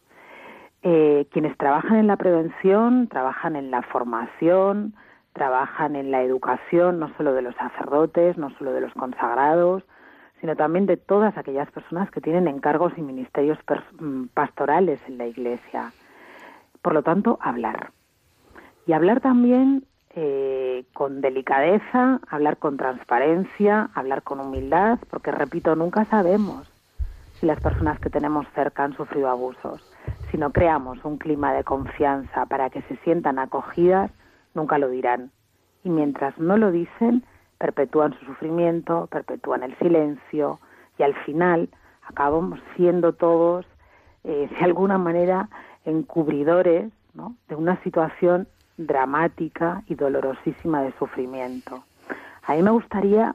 [0.82, 4.94] Eh, quienes trabajan en la prevención, trabajan en la formación,
[5.32, 9.82] trabajan en la educación, no solo de los sacerdotes, no solo de los consagrados,
[10.40, 13.58] sino también de todas aquellas personas que tienen encargos y ministerios
[13.98, 15.92] mm, pastorales en la Iglesia.
[16.82, 17.90] Por lo tanto, hablar.
[18.86, 26.04] Y hablar también eh, con delicadeza, hablar con transparencia, hablar con humildad, porque, repito, nunca
[26.04, 26.70] sabemos
[27.40, 29.82] si las personas que tenemos cerca han sufrido abusos.
[30.30, 34.10] Si no creamos un clima de confianza para que se sientan acogidas,
[34.54, 35.30] nunca lo dirán.
[35.84, 37.24] Y mientras no lo dicen,
[37.58, 40.58] perpetúan su sufrimiento, perpetúan el silencio
[40.98, 41.68] y al final
[42.06, 43.66] acabamos siendo todos,
[44.24, 45.48] eh, de alguna manera,
[45.84, 47.36] encubridores ¿no?
[47.48, 51.84] de una situación dramática y dolorosísima de sufrimiento.
[52.42, 53.34] A mí me gustaría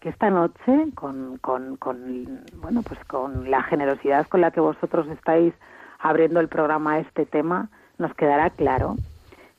[0.00, 5.08] que esta noche, con, con, con, bueno, pues con la generosidad con la que vosotros
[5.08, 5.54] estáis
[5.98, 8.96] abriendo el programa a este tema, nos quedará claro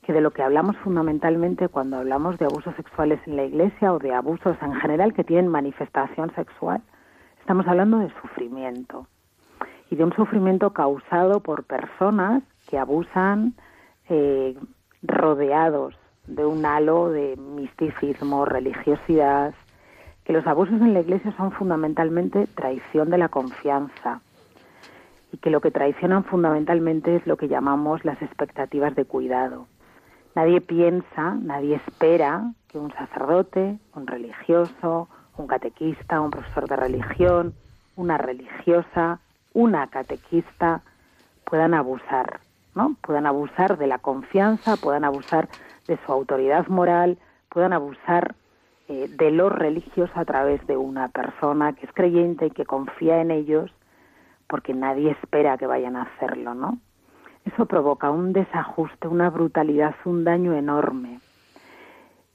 [0.06, 3.98] que de lo que hablamos fundamentalmente cuando hablamos de abusos sexuales en la iglesia o
[3.98, 6.84] de abusos en general que tienen manifestación sexual,
[7.40, 9.08] estamos hablando de sufrimiento.
[9.90, 13.56] Y de un sufrimiento causado por personas que abusan
[14.08, 14.56] eh,
[15.02, 15.96] rodeados
[16.28, 19.56] de un halo de misticismo, religiosidad,
[20.24, 24.22] que los abusos en la iglesia son fundamentalmente traición de la confianza
[25.32, 29.66] y que lo que traicionan fundamentalmente es lo que llamamos las expectativas de cuidado
[30.36, 37.54] Nadie piensa, nadie espera que un sacerdote, un religioso, un catequista, un profesor de religión,
[37.96, 39.20] una religiosa,
[39.54, 40.82] una catequista
[41.46, 42.42] puedan abusar,
[42.74, 42.98] ¿no?
[43.02, 45.48] Puedan abusar de la confianza, puedan abusar
[45.88, 47.18] de su autoridad moral,
[47.48, 48.36] puedan abusar
[48.90, 53.22] eh, de los religiosos a través de una persona que es creyente y que confía
[53.22, 53.72] en ellos
[54.48, 56.78] porque nadie espera que vayan a hacerlo, ¿no?
[57.46, 61.20] Eso provoca un desajuste, una brutalidad, un daño enorme.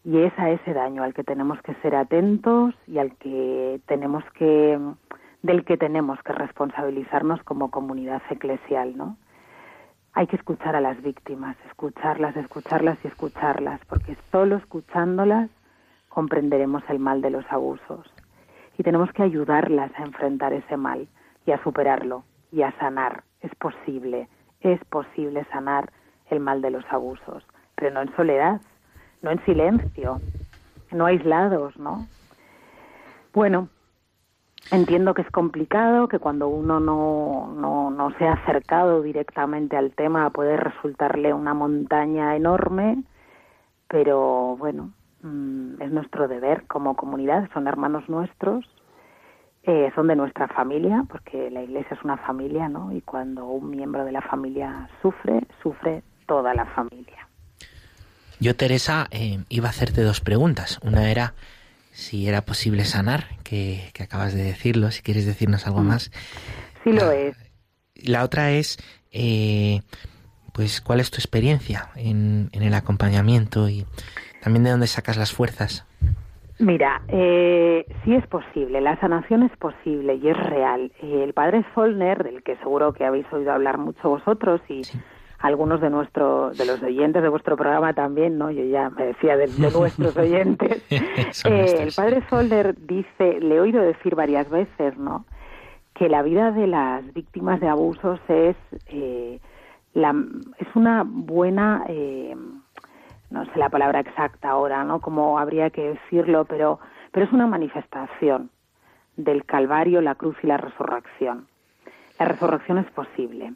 [0.04, 4.24] Y es a ese daño al que tenemos que ser atentos y al que tenemos
[4.32, 4.78] que
[5.42, 9.16] del que tenemos que responsabilizarnos como comunidad eclesial, ¿no?
[10.12, 15.48] Hay que escuchar a las víctimas, escucharlas, escucharlas y escucharlas, porque solo escuchándolas
[16.08, 18.12] comprenderemos el mal de los abusos.
[18.76, 21.08] Y tenemos que ayudarlas a enfrentar ese mal
[21.46, 23.22] y a superarlo y a sanar.
[23.40, 24.28] Es posible,
[24.60, 25.90] es posible sanar
[26.30, 27.44] el mal de los abusos,
[27.74, 28.60] pero no en soledad,
[29.22, 30.20] no en silencio,
[30.92, 32.06] no aislados, ¿no?
[33.32, 33.68] Bueno,
[34.70, 39.92] entiendo que es complicado, que cuando uno no, no, no se ha acercado directamente al
[39.92, 43.02] tema puede resultarle una montaña enorme,
[43.88, 44.92] pero bueno,
[45.22, 48.64] mm, es nuestro deber como comunidad, son hermanos nuestros
[49.62, 52.92] eh, son de nuestra familia, porque la iglesia es una familia, ¿no?
[52.92, 57.28] Y cuando un miembro de la familia sufre, sufre toda la familia.
[58.38, 60.80] Yo, Teresa, eh, iba a hacerte dos preguntas.
[60.82, 61.34] Una era
[61.92, 65.86] si era posible sanar, que, acabas de decirlo, si quieres decirnos algo mm.
[65.86, 66.10] más.
[66.82, 67.36] Sí lo es.
[67.96, 68.78] La otra es,
[69.12, 69.82] eh,
[70.54, 73.84] pues, ¿cuál es tu experiencia en, en el acompañamiento y
[74.40, 75.84] también de dónde sacas las fuerzas?
[76.60, 80.92] Mira, eh, sí es posible, la sanación es posible y es real.
[81.02, 84.82] Eh, el padre Zollner, del que seguro que habéis oído hablar mucho vosotros y
[85.40, 88.50] algunos de nuestros, de los oyentes de vuestro programa también, ¿no?
[88.50, 90.84] Yo ya me decía de, nuestros oyentes.
[90.90, 95.24] eh, el padre Zollner dice, le he oído decir varias veces, ¿no?
[95.94, 98.56] Que la vida de las víctimas de abusos es,
[98.88, 99.40] eh,
[99.94, 100.14] la,
[100.58, 102.36] es una buena eh,
[103.30, 105.00] no sé la palabra exacta ahora, ¿no?
[105.00, 106.80] Como habría que decirlo, pero,
[107.12, 108.50] pero es una manifestación
[109.16, 111.46] del Calvario, la cruz y la resurrección.
[112.18, 113.54] La resurrección es posible.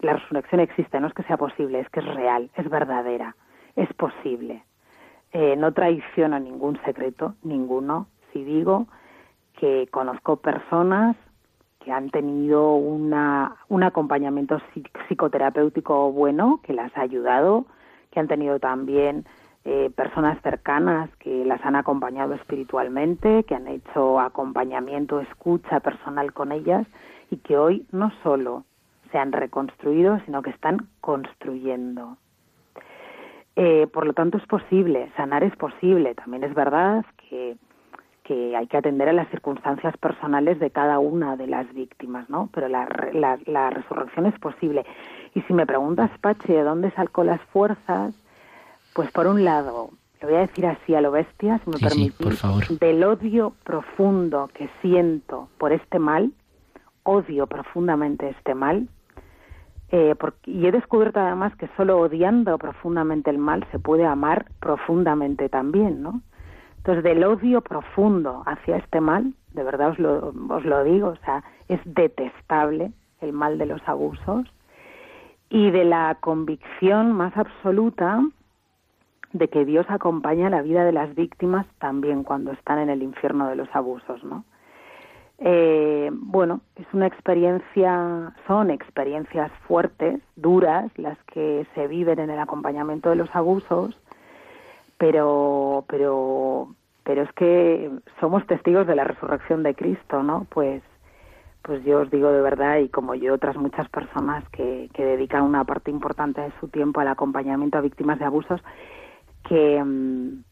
[0.00, 3.34] La resurrección existe, no es que sea posible, es que es real, es verdadera,
[3.76, 4.64] es posible.
[5.32, 8.86] Eh, no traiciono ningún secreto, ninguno, si digo
[9.58, 11.16] que conozco personas
[11.80, 14.60] que han tenido una, un acompañamiento
[15.08, 17.66] psicoterapéutico bueno, que las ha ayudado,
[18.10, 19.24] que han tenido también
[19.64, 26.52] eh, personas cercanas que las han acompañado espiritualmente, que han hecho acompañamiento, escucha personal con
[26.52, 26.86] ellas
[27.30, 28.64] y que hoy no solo
[29.10, 32.16] se han reconstruido, sino que están construyendo.
[33.56, 36.14] Eh, por lo tanto, es posible, sanar es posible.
[36.14, 37.56] También es verdad que,
[38.22, 42.48] que, hay que atender a las circunstancias personales de cada una de las víctimas, ¿no?
[42.54, 44.84] Pero la, la, la resurrección es posible.
[45.34, 48.14] Y si me preguntas, Pache, ¿de dónde sacó las fuerzas?
[48.94, 52.78] Pues por un lado, lo voy a decir así a lo bestia, si me permitís,
[52.80, 56.32] del odio profundo que siento por este mal,
[57.04, 58.88] odio profundamente este mal,
[59.90, 60.14] eh,
[60.44, 66.02] y he descubierto además que solo odiando profundamente el mal se puede amar profundamente también,
[66.02, 66.20] ¿no?
[66.78, 71.16] Entonces, del odio profundo hacia este mal, de verdad os lo, os lo digo, o
[71.24, 74.46] sea, es detestable el mal de los abusos,
[75.50, 78.22] y de la convicción más absoluta
[79.32, 83.48] de que Dios acompaña la vida de las víctimas también cuando están en el infierno
[83.48, 84.44] de los abusos, ¿no?
[85.40, 92.40] Eh, bueno, es una experiencia, son experiencias fuertes, duras, las que se viven en el
[92.40, 93.96] acompañamiento de los abusos,
[94.96, 100.46] pero, pero, pero es que somos testigos de la resurrección de Cristo, ¿no?
[100.50, 100.82] Pues
[101.68, 105.42] pues yo os digo de verdad, y como yo otras muchas personas que, que dedican
[105.42, 108.62] una parte importante de su tiempo al acompañamiento a víctimas de abusos,
[109.46, 110.44] que, mm,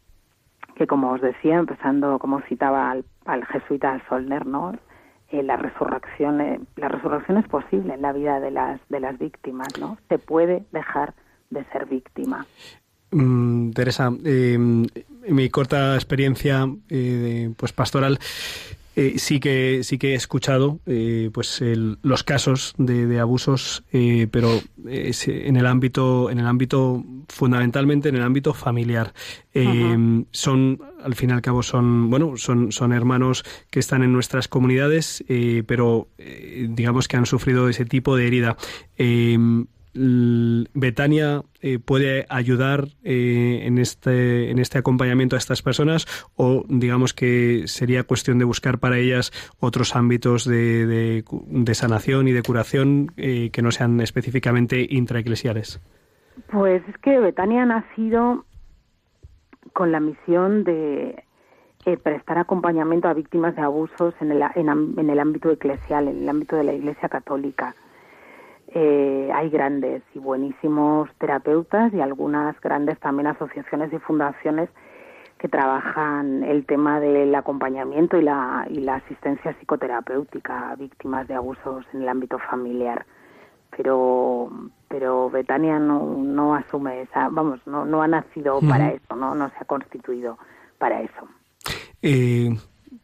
[0.75, 4.75] que como os decía, empezando como citaba al, jesuita Solner, ¿no?
[5.31, 9.19] Eh, la resurrección eh, la resurrección es posible en la vida de las de las
[9.19, 11.15] víctimas no se puede dejar
[11.51, 12.47] de ser víctima
[13.11, 16.69] mm, Teresa eh, mi corta experiencia
[17.57, 18.21] pues pastoral
[18.99, 21.63] eh, sí que sí que he escuchado eh, pues
[22.01, 28.23] los casos de, abusos eh, pero en el ámbito en el ámbito fundamentalmente en el
[28.23, 29.13] ámbito familiar.
[29.53, 34.49] Son al fin y al cabo son bueno son son hermanos que están en nuestras
[34.49, 35.23] comunidades
[35.67, 38.57] pero digamos que han sufrido ese tipo de herida
[39.97, 46.07] Betania eh, puede ayudar eh, en, este, en este acompañamiento a estas personas
[46.37, 51.25] o digamos que sería cuestión de buscar para ellas otros ámbitos de,
[51.73, 55.81] sanación y de curación eh, que no sean específicamente intraeclesiales?
[56.51, 58.45] Pues es que Betania ha nacido
[59.73, 61.23] con la misión de,
[62.03, 66.57] prestar acompañamiento a víctimas de abusos en el, en, el ámbito eclesial, en el ámbito
[66.57, 67.75] de la Iglesia Católica.
[68.79, 74.69] Eh, hay grandes y buenísimos terapeutas y algunas grandes también asociaciones y fundaciones
[75.39, 81.37] que trabajan el tema del acompañamiento y la, y la asistencia psicoterapéutica a víctimas de
[81.37, 83.07] abusos en el ámbito familiar.
[83.75, 84.51] Pero,
[84.89, 89.49] pero Betania no, no asume esa, vamos, no, no ha nacido para eso, no, no
[89.49, 90.37] se ha constituido
[90.77, 91.27] para eso.
[92.03, 92.55] Eh,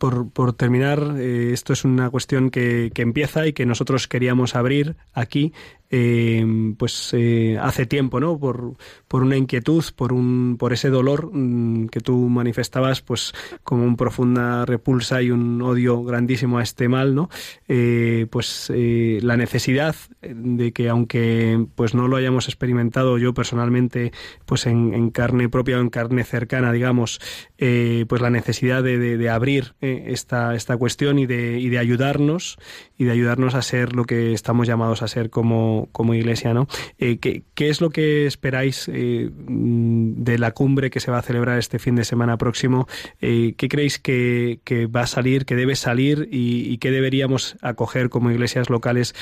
[0.03, 4.57] por, por, terminar, eh, esto es una cuestión que, que, empieza y que nosotros queríamos
[4.57, 5.53] abrir aquí
[5.95, 8.39] eh, pues eh, hace tiempo, ¿no?
[8.39, 8.77] Por,
[9.07, 13.97] por, una inquietud, por un, por ese dolor mm, que tú manifestabas, pues como una
[13.97, 17.29] profunda repulsa y un odio grandísimo a este mal, ¿no?
[17.69, 24.13] Eh, pues eh, la necesidad de que aunque pues no lo hayamos experimentado yo personalmente,
[24.47, 27.21] pues en, carne propia o en carne cercana, digamos,
[27.59, 32.57] pues la necesidad de, de, de abrir esta, esta cuestión y de, y de ayudarnos
[32.97, 36.69] y de ayudarnos a ser lo que estamos llamados a ser como como, iglesia, ¿no?
[36.99, 41.59] Eh, ¿qué, es lo que esperáis eh, de la cumbre que se va a celebrar
[41.59, 42.87] este fin de semana próximo?
[43.21, 44.61] Eh, ¿Qué creéis que,
[44.95, 49.15] va a salir, que debe salir y, qué deberíamos acoger como iglesias locales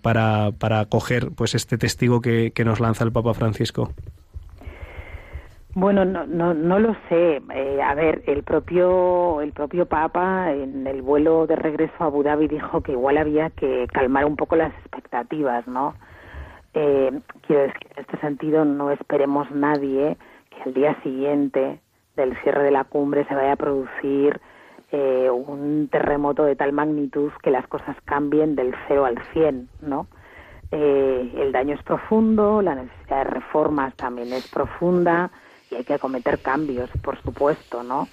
[0.00, 3.92] para, para acoger pues este testigo que, nos lanza el Papa Francisco?
[5.74, 7.40] Bueno, no, no, no lo sé.
[7.82, 12.46] a ver, el propio el propio Papa en el vuelo de regreso a Abu Dhabi
[12.46, 15.94] dijo que igual había que calmar un poco las expectativas, ¿no?
[16.74, 17.10] Eh,
[17.46, 20.18] quiero decir, en este sentido no esperemos nadie
[20.50, 21.80] que al día siguiente
[22.16, 24.40] del cierre de la cumbre se vaya a producir
[24.90, 30.06] eh, un terremoto de tal magnitud que las cosas cambien del cero al cien, ¿no?
[30.70, 35.30] Eh, el daño es profundo, la necesidad de reformas también es profunda
[35.72, 38.08] y hay que acometer cambios, por supuesto, ¿no?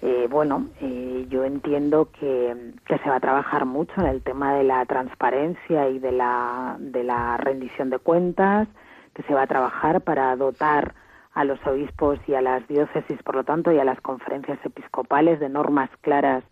[0.00, 4.64] Eh, bueno, eh, yo entiendo que, se va a trabajar mucho en el tema de
[4.64, 8.66] la transparencia y de la, de la rendición de cuentas,
[9.14, 10.94] que se va a trabajar para dotar
[11.34, 15.38] a los obispos y a las diócesis, por lo tanto, y a las conferencias episcopales
[15.38, 16.42] de normas claras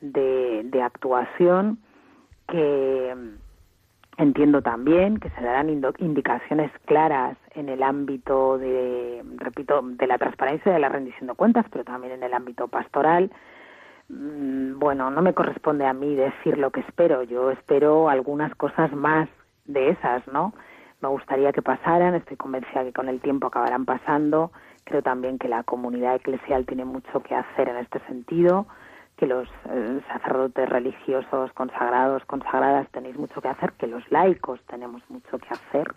[0.00, 1.78] de, de actuación,
[2.48, 3.14] que
[4.20, 10.70] entiendo también que se darán indicaciones claras en el ámbito de, repito, de la transparencia
[10.70, 13.30] y de la rendición de cuentas, pero también en el ámbito pastoral.
[14.08, 18.92] Mm, bueno, no me corresponde a mí decir lo que espero, yo espero algunas cosas
[18.92, 19.28] más
[19.66, 20.52] de esas, ¿no?
[21.00, 24.52] Me gustaría que pasaran, estoy convencida que con el tiempo acabarán pasando.
[24.84, 28.66] Creo también que la comunidad eclesial tiene mucho que hacer en este sentido,
[29.20, 35.02] que los eh, sacerdotes religiosos consagrados, consagradas tenéis mucho que hacer, que los laicos tenemos
[35.10, 35.94] mucho que hacer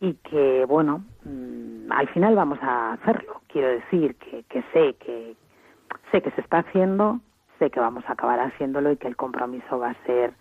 [0.00, 3.40] y que, bueno, mm, al final vamos a hacerlo.
[3.46, 5.36] Quiero decir que, que sé que
[6.10, 7.20] sé que se está haciendo,
[7.60, 10.32] sé que vamos a acabar haciéndolo y que el compromiso va a ser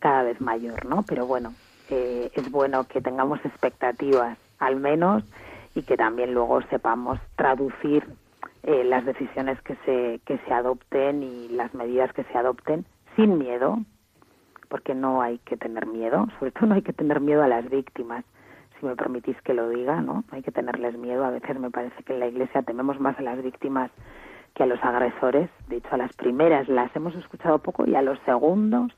[0.00, 1.04] cada vez mayor, ¿no?
[1.06, 1.54] Pero bueno,
[1.88, 5.22] eh, es bueno que tengamos expectativas al menos
[5.76, 8.04] y que también luego sepamos traducir
[8.64, 13.38] eh, las decisiones que se, que se adopten y las medidas que se adopten sin
[13.38, 13.78] miedo,
[14.68, 17.68] porque no hay que tener miedo, sobre todo no hay que tener miedo a las
[17.68, 18.24] víctimas,
[18.80, 20.24] si me permitís que lo diga, ¿no?
[20.30, 21.24] Hay que tenerles miedo.
[21.24, 23.90] A veces me parece que en la Iglesia tememos más a las víctimas
[24.54, 25.50] que a los agresores.
[25.68, 28.92] De hecho, a las primeras las hemos escuchado poco y a los segundos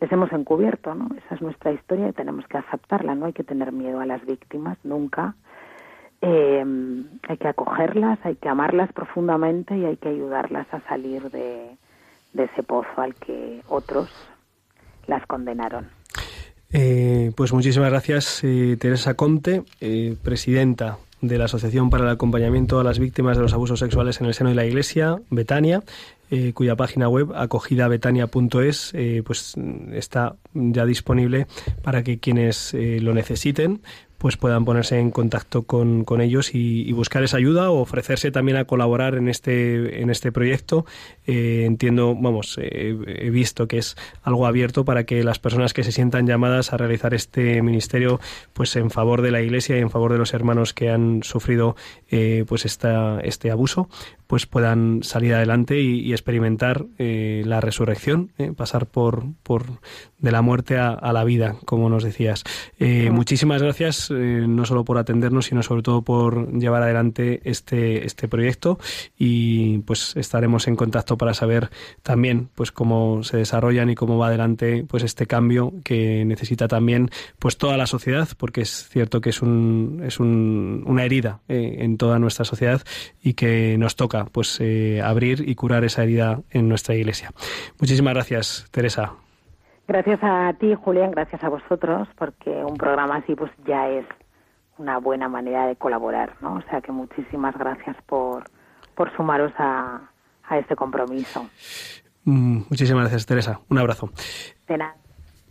[0.00, 1.08] les hemos encubierto, ¿no?
[1.16, 3.14] Esa es nuestra historia y tenemos que aceptarla.
[3.14, 5.34] No hay que tener miedo a las víctimas nunca.
[6.20, 6.64] Eh,
[7.28, 11.76] hay que acogerlas, hay que amarlas profundamente y hay que ayudarlas a salir de,
[12.34, 14.08] ese pozo al que otros
[15.06, 15.88] las condenaron.
[16.72, 22.78] Eh, pues muchísimas gracias, eh, Teresa Conte, eh, presidenta de la Asociación para el Acompañamiento
[22.78, 25.82] a las Víctimas de los Abusos Sexuales en el Seno de la Iglesia, Betania,
[26.54, 28.92] cuya página web, acogidabetania.es,
[29.24, 29.54] pues
[29.92, 31.46] está ya disponible
[31.82, 33.80] para que quienes lo necesiten
[34.18, 38.58] pues puedan ponerse en contacto con, con ellos y, buscar esa ayuda o ofrecerse también
[38.58, 40.84] a colaborar en este, en este proyecto.
[41.24, 45.84] Eh, entiendo, vamos, eh, he visto que es algo abierto para que las personas que
[45.84, 48.20] se sientan llamadas a realizar este ministerio
[48.52, 51.76] pues en favor de la Iglesia y en favor de los hermanos que han sufrido
[52.10, 53.88] eh, pues esta, este abuso
[54.26, 59.64] pues puedan salir adelante y, experimentar eh, la resurrección, eh, pasar por, por
[60.18, 62.42] de la muerte a, la vida, como nos decías.
[63.12, 68.80] muchísimas gracias, no solo por atendernos, sino sobre todo por llevar adelante este, este proyecto
[69.16, 71.70] y pues estaremos en contacto para saber
[72.02, 77.10] también pues cómo se desarrollan y cómo va adelante pues este cambio que necesita también
[77.38, 81.96] pues toda la sociedad, porque es cierto que es un, es un, una herida en
[81.96, 82.82] toda nuestra sociedad
[83.22, 87.30] y que nos toca pues eh, abrir y curar esa herida en nuestra iglesia.
[87.80, 89.12] Muchísimas gracias, Teresa.
[89.86, 94.04] Gracias a ti, Julián, gracias a vosotros, porque un programa así pues ya es
[94.76, 96.56] una buena manera de colaborar, ¿no?
[96.56, 98.44] O sea que muchísimas gracias por,
[98.94, 100.10] por sumaros a,
[100.44, 101.48] a este compromiso.
[102.24, 103.60] Mm, muchísimas gracias, Teresa.
[103.70, 104.10] Un abrazo.
[104.66, 104.97] De nada.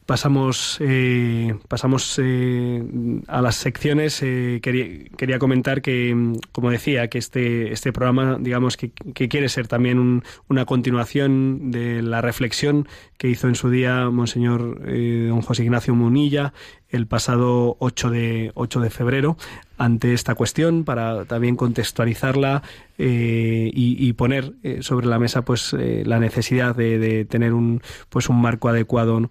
[0.08, 2.82] Pasamos, eh, pasamos eh,
[3.28, 4.24] a las secciones.
[4.24, 6.16] Eh, quería, comentar que,
[6.54, 12.22] como decía, que este, este programa, digamos, que, quiere ser también una continuación de la
[12.22, 12.88] reflexión
[13.18, 16.54] que hizo en su día Monseñor don José Ignacio Munilla
[16.90, 19.38] el pasado 8 de, 8 de febrero
[19.78, 22.64] ante esta cuestión para también contextualizarla
[22.98, 28.30] eh, y, poner eh, sobre la mesa pues eh, la necesidad de, tener un pues
[28.30, 29.30] un marco adecuado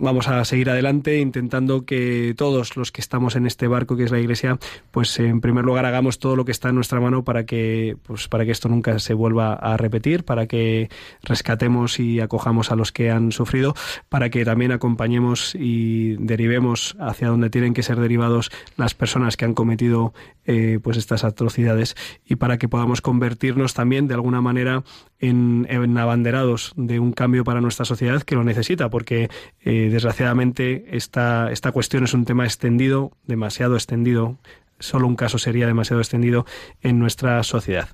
[0.00, 4.10] vamos a seguir adelante intentando que todos los que estamos en este barco que es
[4.10, 4.58] la Iglesia,
[4.90, 8.28] pues en primer lugar hagamos todo lo que está en nuestra mano para que, pues
[8.28, 10.88] para que esto nunca se vuelva a repetir, para que
[11.22, 13.74] rescatemos y acojamos a los que han sufrido,
[14.08, 19.44] para que también acompañemos y derivemos hacia donde tienen que ser derivados las personas que
[19.44, 20.14] han cometido
[20.46, 21.94] eh, pues estas atrocidades
[22.24, 24.82] y para que podamos convertirnos también de alguna manera
[25.18, 29.28] en, abanderados de un cambio para nuestra sociedad que lo necesita, porque
[29.60, 34.38] eh, desgraciadamente esta, esta cuestión es un tema extendido, demasiado extendido,
[34.78, 36.46] solo un caso sería demasiado extendido
[36.80, 37.88] en nuestra sociedad.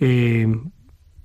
[0.00, 0.48] Eh,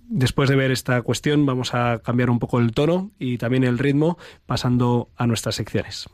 [0.10, 3.80] después de ver esta cuestión vamos a cambiar un poco el tono y también el
[3.80, 6.08] ritmo pasando a nuestras secciones.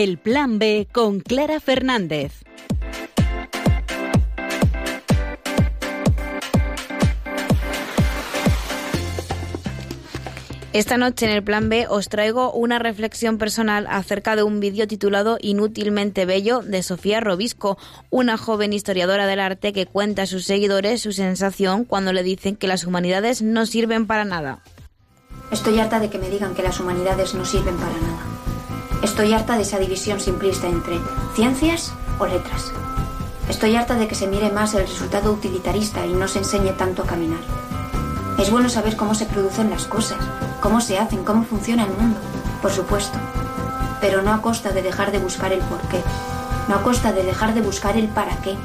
[0.00, 2.44] El Plan B con Clara Fernández.
[10.72, 14.86] Esta noche en el Plan B os traigo una reflexión personal acerca de un vídeo
[14.86, 17.76] titulado Inútilmente Bello de Sofía Robisco,
[18.08, 22.54] una joven historiadora del arte que cuenta a sus seguidores su sensación cuando le dicen
[22.54, 24.62] que las humanidades no sirven para nada.
[25.50, 28.27] Estoy harta de que me digan que las humanidades no sirven para nada.
[29.02, 30.98] Estoy harta de esa división simplista entre
[31.34, 32.72] ciencias o letras.
[33.48, 37.02] Estoy harta de que se mire más el resultado utilitarista y no se enseñe tanto
[37.02, 37.38] a caminar.
[38.38, 40.18] Es bueno saber cómo se producen las cosas,
[40.60, 42.18] cómo se hacen, cómo funciona el mundo,
[42.60, 43.16] por supuesto,
[44.00, 46.02] pero no a costa de dejar de buscar el por qué,
[46.68, 48.56] no a costa de dejar de buscar el para qué.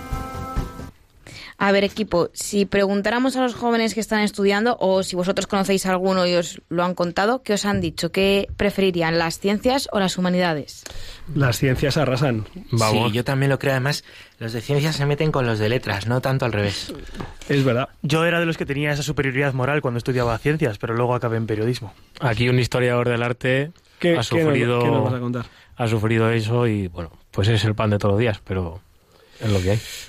[1.58, 5.86] A ver, equipo, si preguntáramos a los jóvenes que están estudiando o si vosotros conocéis
[5.86, 8.12] a alguno y os lo han contado, ¿qué os han dicho?
[8.12, 10.84] ¿Qué preferirían, las ciencias o las humanidades?
[11.34, 12.46] Las ciencias arrasan.
[12.72, 13.12] Vamos.
[13.12, 13.74] Sí, yo también lo creo.
[13.74, 14.04] Además,
[14.40, 16.94] los de ciencias se meten con los de letras, no tanto al revés.
[17.50, 17.90] Es verdad.
[18.02, 21.38] Yo era de los que tenía esa superioridad moral cuando estudiaba ciencias, pero luego acabé
[21.38, 21.94] en periodismo.
[22.20, 23.72] Aquí un historiador del arte
[24.18, 25.46] ha sufrido, ¿qué nos vas a contar?
[25.76, 28.80] ha sufrido eso y bueno, pues es el pan de todos los días, pero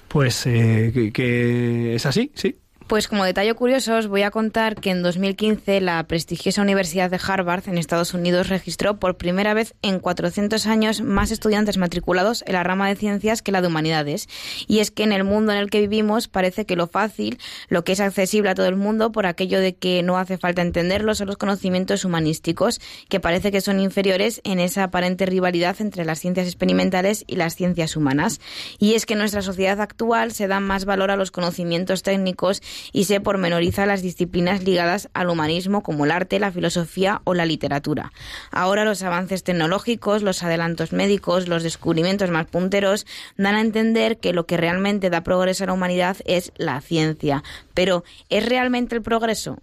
[0.09, 2.57] Pues eh, que es así, sí.
[2.87, 7.19] Pues como detalle curioso os voy a contar que en 2015 la prestigiosa Universidad de
[7.27, 12.53] Harvard en Estados Unidos registró por primera vez en 400 años más estudiantes matriculados en
[12.53, 14.29] la rama de ciencias que la de humanidades.
[14.67, 17.85] Y es que en el mundo en el que vivimos parece que lo fácil, lo
[17.85, 21.15] que es accesible a todo el mundo por aquello de que no hace falta entenderlo
[21.15, 26.21] son los conocimientos humanísticos, que parece que son inferiores en esa aparente rivalidad entre las
[26.21, 28.43] ciencias experimentales y las ciencias humanas.
[28.79, 32.61] Y es que en nuestra sociedad actual se da más valor a los conocimientos técnicos
[32.93, 37.47] y se pormenoriza las disciplinas ligadas al humanismo como el arte, la filosofía o la
[37.47, 38.13] literatura.
[38.51, 43.07] Ahora los avances tecnológicos, los adelantos médicos, los descubrimientos más punteros
[43.37, 47.43] dan a entender que lo que realmente da progreso a la humanidad es la ciencia.
[47.75, 49.59] Pero ¿es realmente el progreso?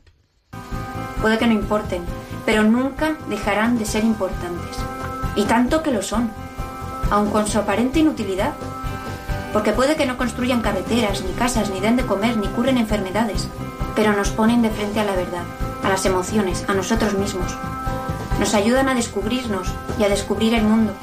[1.22, 2.02] Puede que no importen,
[2.46, 4.78] pero nunca dejarán de ser importantes.
[5.36, 6.32] Y tanto que lo son,
[7.10, 8.54] aun con su aparente inutilidad
[9.54, 13.48] porque puede que no construyan carreteras, ni casas, ni den de comer, ni curen enfermedades,
[13.96, 15.44] pero nos ponen de frente a la verdad,
[15.84, 17.56] a las emociones, a nosotros mismos.
[18.40, 19.68] Nos ayudan a descubrirnos
[20.00, 20.94] y a descubrir el mundo.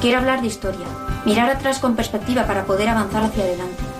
[0.00, 0.86] Quiero hablar de historia,
[1.24, 3.91] mirar atrás con perspectiva para poder avanzar hacia adelante.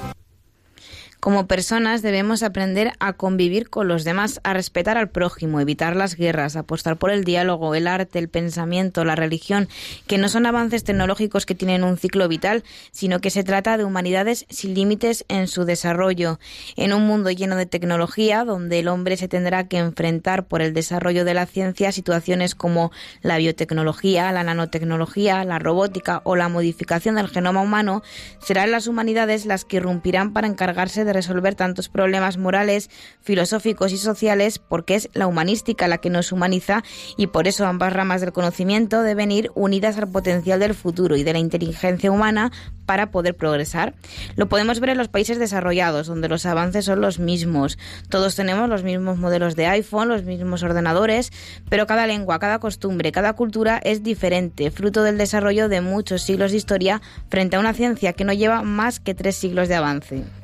[1.22, 6.16] Como personas debemos aprender a convivir con los demás, a respetar al prójimo, evitar las
[6.16, 9.68] guerras, apostar por el diálogo, el arte, el pensamiento, la religión,
[10.08, 13.84] que no son avances tecnológicos que tienen un ciclo vital, sino que se trata de
[13.84, 16.40] humanidades sin límites en su desarrollo.
[16.74, 20.74] En un mundo lleno de tecnología, donde el hombre se tendrá que enfrentar por el
[20.74, 27.14] desarrollo de la ciencia situaciones como la biotecnología, la nanotecnología, la robótica o la modificación
[27.14, 28.02] del genoma humano,
[28.40, 32.90] serán las humanidades las que irrumpirán para encargarse de resolver tantos problemas morales,
[33.20, 36.82] filosóficos y sociales, porque es la humanística la que nos humaniza
[37.16, 41.22] y por eso ambas ramas del conocimiento deben ir unidas al potencial del futuro y
[41.22, 42.52] de la inteligencia humana
[42.86, 43.94] para poder progresar.
[44.36, 47.78] Lo podemos ver en los países desarrollados, donde los avances son los mismos.
[48.08, 51.32] Todos tenemos los mismos modelos de iPhone, los mismos ordenadores,
[51.68, 56.50] pero cada lengua, cada costumbre, cada cultura es diferente, fruto del desarrollo de muchos siglos
[56.50, 60.41] de historia frente a una ciencia que no lleva más que tres siglos de avance.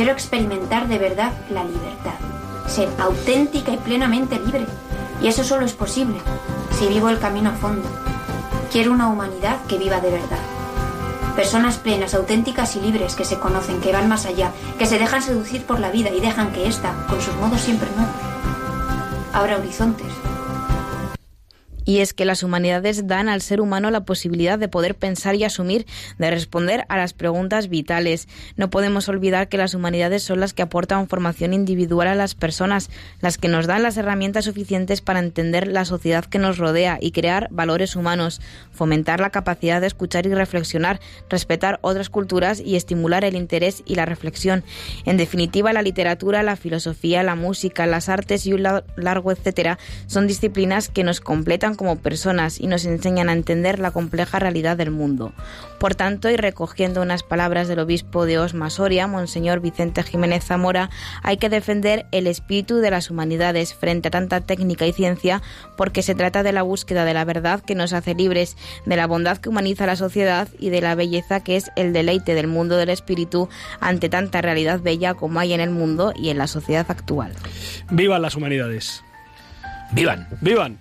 [0.00, 2.14] Quiero experimentar de verdad la libertad,
[2.66, 4.64] ser auténtica y plenamente libre.
[5.20, 6.16] Y eso solo es posible
[6.78, 7.86] si vivo el camino a fondo.
[8.72, 10.38] Quiero una humanidad que viva de verdad.
[11.36, 15.20] Personas plenas, auténticas y libres que se conocen, que van más allá, que se dejan
[15.20, 18.14] seducir por la vida y dejan que ésta, con sus modos siempre nuevos,
[19.34, 20.10] abra horizontes
[21.84, 25.44] y es que las humanidades dan al ser humano la posibilidad de poder pensar y
[25.44, 25.86] asumir,
[26.18, 28.28] de responder a las preguntas vitales.
[28.56, 32.90] No podemos olvidar que las humanidades son las que aportan formación individual a las personas,
[33.20, 37.12] las que nos dan las herramientas suficientes para entender la sociedad que nos rodea y
[37.12, 38.40] crear valores humanos,
[38.72, 43.94] fomentar la capacidad de escuchar y reflexionar, respetar otras culturas y estimular el interés y
[43.94, 44.64] la reflexión.
[45.04, 50.26] En definitiva, la literatura, la filosofía, la música, las artes y un largo etcétera son
[50.26, 54.90] disciplinas que nos completan como personas y nos enseñan a entender la compleja realidad del
[54.90, 55.32] mundo.
[55.78, 60.90] Por tanto, y recogiendo unas palabras del obispo de Osma Soria, Monseñor Vicente Jiménez Zamora,
[61.22, 65.42] hay que defender el espíritu de las humanidades frente a tanta técnica y ciencia,
[65.76, 68.56] porque se trata de la búsqueda de la verdad que nos hace libres,
[68.86, 72.34] de la bondad que humaniza la sociedad y de la belleza que es el deleite
[72.34, 73.48] del mundo del espíritu
[73.80, 77.32] ante tanta realidad bella como hay en el mundo y en la sociedad actual.
[77.90, 79.02] ¡Vivan las humanidades!
[79.92, 80.28] ¡Vivan!
[80.40, 80.78] ¡Vivan!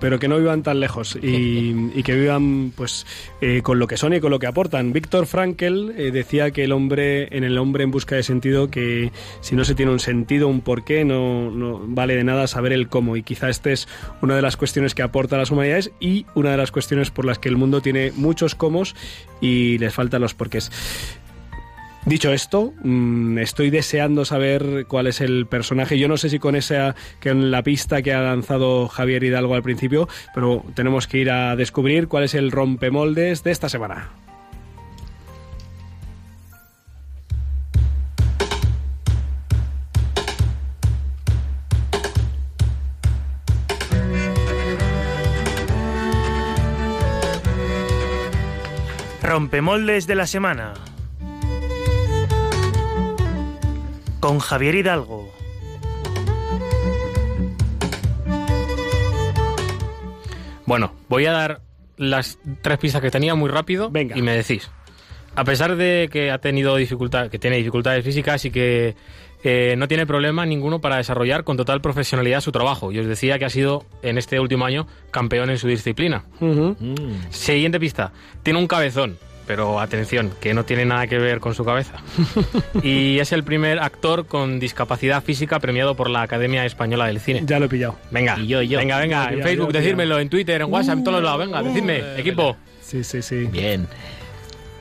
[0.00, 3.06] Pero que no vivan tan lejos y, que vivan pues
[3.40, 4.92] eh, con lo que son y con lo que aportan.
[4.92, 9.12] Víctor Frankel eh, decía que el hombre, en el hombre en busca de sentido, que
[9.40, 12.88] si no se tiene un sentido, un porqué, no, no vale de nada saber el
[12.88, 13.16] cómo.
[13.16, 13.88] Y quizá esta es
[14.20, 17.38] una de las cuestiones que aporta las humanidades y una de las cuestiones por las
[17.38, 18.74] que el mundo tiene muchos cómo
[19.40, 20.70] y les faltan los porqués.
[22.06, 25.98] Dicho esto, mm, estoy deseando saber cuál es el personaje.
[25.98, 29.62] Yo no sé si con esa, con la pista que ha lanzado Javier Hidalgo al
[29.62, 34.10] principio, pero tenemos que ir a descubrir cuál es el rompemoldes de esta semana.
[49.22, 50.74] Rompemoldes de la semana.
[54.24, 55.30] Con Javier Hidalgo.
[60.64, 61.60] Bueno, voy a dar
[61.98, 64.16] las tres pistas que tenía muy rápido Venga.
[64.16, 64.70] y me decís.
[65.36, 68.96] A pesar de que ha tenido dificultad, que tiene dificultades físicas y que
[69.42, 72.92] eh, no tiene problema ninguno para desarrollar con total profesionalidad su trabajo.
[72.92, 76.24] Y os decía que ha sido en este último año campeón en su disciplina.
[77.28, 78.14] Siguiente pista.
[78.42, 81.94] Tiene un cabezón pero atención, que no tiene nada que ver con su cabeza.
[82.82, 87.42] y es el primer actor con discapacidad física premiado por la Academia Española del Cine.
[87.44, 87.96] Ya lo he pillado.
[88.10, 88.78] Venga, Y yo, y yo.
[88.78, 92.56] venga, venga, en Facebook, decírmelo, en Twitter, en WhatsApp, en todos lados, venga, decidme, equipo,
[92.80, 93.44] Sí, sí, sí.
[93.46, 93.88] Bien.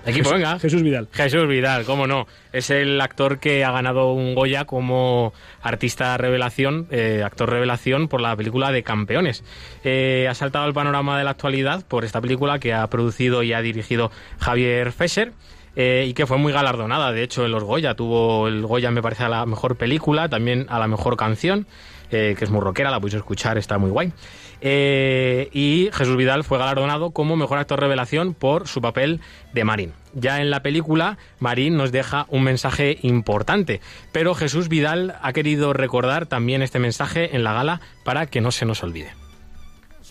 [0.06, 0.60] Equipo, venga.
[0.60, 1.08] Jesús Vidal.
[1.12, 2.28] Jesús Vidal, cómo no.
[2.51, 8.22] Es el actor que ha ganado un Goya como artista revelación, eh, actor revelación por
[8.22, 9.43] la película de Campeones.
[9.84, 13.54] Eh, ha saltado al panorama de la actualidad por esta película que ha producido y
[13.54, 15.34] ha dirigido Javier Fesser.
[15.76, 17.95] eh, y que fue muy galardonada, de hecho, en los Goya.
[17.95, 21.66] Tuvo el Goya, me parece, a la mejor película, también a la mejor canción,
[22.12, 24.14] que es muy rockera, la podéis escuchar, está muy guay.
[24.62, 29.22] Eh, y Jesús Vidal fue galardonado como mejor actor revelación por su papel
[29.54, 29.93] de Marín.
[30.14, 33.82] Ya en la película, Marín nos deja un mensaje importante,
[34.12, 38.51] pero Jesús Vidal ha querido recordar también este mensaje en la gala para que no
[38.51, 39.14] se nos olvide.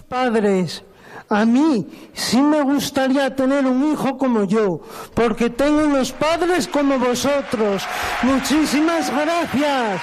[0.09, 0.84] Padres,
[1.28, 4.82] a mí sí me gustaría tener un hijo como yo,
[5.14, 7.82] porque tengo unos padres como vosotros.
[8.22, 10.03] Muchísimas gracias.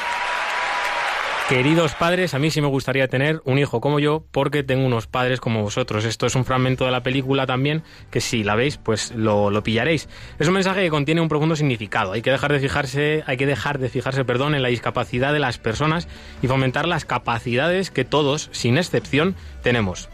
[1.50, 5.08] Queridos padres, a mí sí me gustaría tener un hijo como yo porque tengo unos
[5.08, 6.06] padres como vosotros.
[6.06, 7.82] Esto es un fragmento de la película también
[8.12, 10.08] que si la veis pues lo, lo pillaréis.
[10.38, 12.12] Es un mensaje que contiene un profundo significado.
[12.12, 15.40] Hay que dejar de fijarse, hay que dejar de fijarse, perdón, en la discapacidad de
[15.40, 16.08] las personas
[16.44, 20.08] y fomentar las capacidades que todos, sin excepción, tenemos.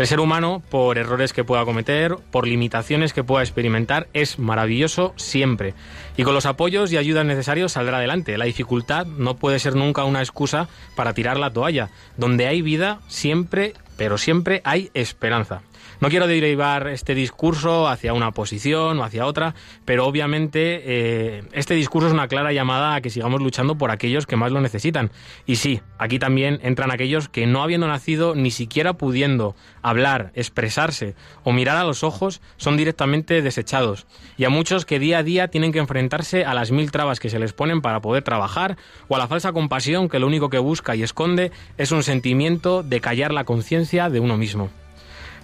[0.00, 5.12] El ser humano, por errores que pueda cometer, por limitaciones que pueda experimentar, es maravilloso
[5.16, 5.74] siempre.
[6.16, 8.38] Y con los apoyos y ayudas necesarios saldrá adelante.
[8.38, 11.90] La dificultad no puede ser nunca una excusa para tirar la toalla.
[12.16, 15.60] Donde hay vida, siempre, pero siempre hay esperanza.
[16.00, 21.74] No quiero derivar este discurso hacia una posición o hacia otra, pero obviamente eh, este
[21.74, 25.10] discurso es una clara llamada a que sigamos luchando por aquellos que más lo necesitan.
[25.44, 31.16] Y sí, aquí también entran aquellos que no habiendo nacido, ni siquiera pudiendo hablar, expresarse
[31.44, 34.06] o mirar a los ojos, son directamente desechados.
[34.38, 37.28] Y a muchos que día a día tienen que enfrentarse a las mil trabas que
[37.28, 38.78] se les ponen para poder trabajar
[39.08, 42.82] o a la falsa compasión que lo único que busca y esconde es un sentimiento
[42.82, 44.70] de callar la conciencia de uno mismo.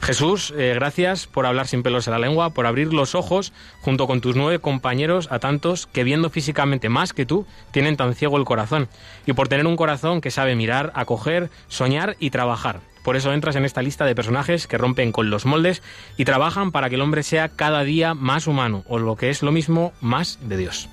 [0.00, 4.06] Jesús, eh, gracias por hablar sin pelos en la lengua, por abrir los ojos junto
[4.06, 8.36] con tus nueve compañeros a tantos que viendo físicamente más que tú tienen tan ciego
[8.36, 8.88] el corazón
[9.26, 12.80] y por tener un corazón que sabe mirar, acoger, soñar y trabajar.
[13.02, 15.82] Por eso entras en esta lista de personajes que rompen con los moldes
[16.16, 19.42] y trabajan para que el hombre sea cada día más humano o lo que es
[19.42, 20.88] lo mismo, más de Dios.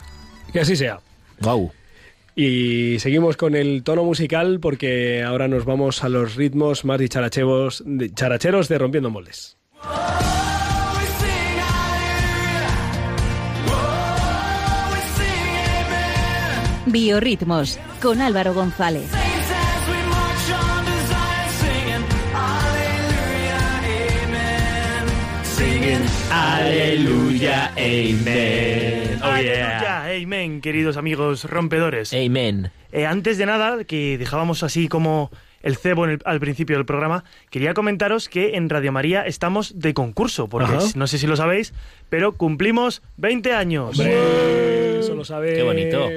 [0.51, 0.99] Que así sea.
[1.39, 1.71] Wow.
[2.35, 7.83] Y seguimos con el tono musical porque ahora nos vamos a los ritmos más dicharachevos-
[7.85, 9.57] de- characheros de Rompiendo Moldes.
[16.85, 19.09] Biorritmos con Álvaro González.
[26.35, 29.19] Aleluya, amen.
[29.21, 32.11] Oh, Aleluya, amén, queridos amigos rompedores.
[32.11, 32.71] Amen.
[32.91, 35.29] Eh, antes de nada, que dejábamos así como
[35.61, 39.79] el cebo en el- al principio del programa, quería comentaros que en Radio María estamos
[39.79, 40.85] de concurso, porque Ajá.
[40.95, 41.71] no sé si lo sabéis,
[42.09, 43.99] pero cumplimos 20 años.
[43.99, 46.09] Eso lo sabe Qué bonito.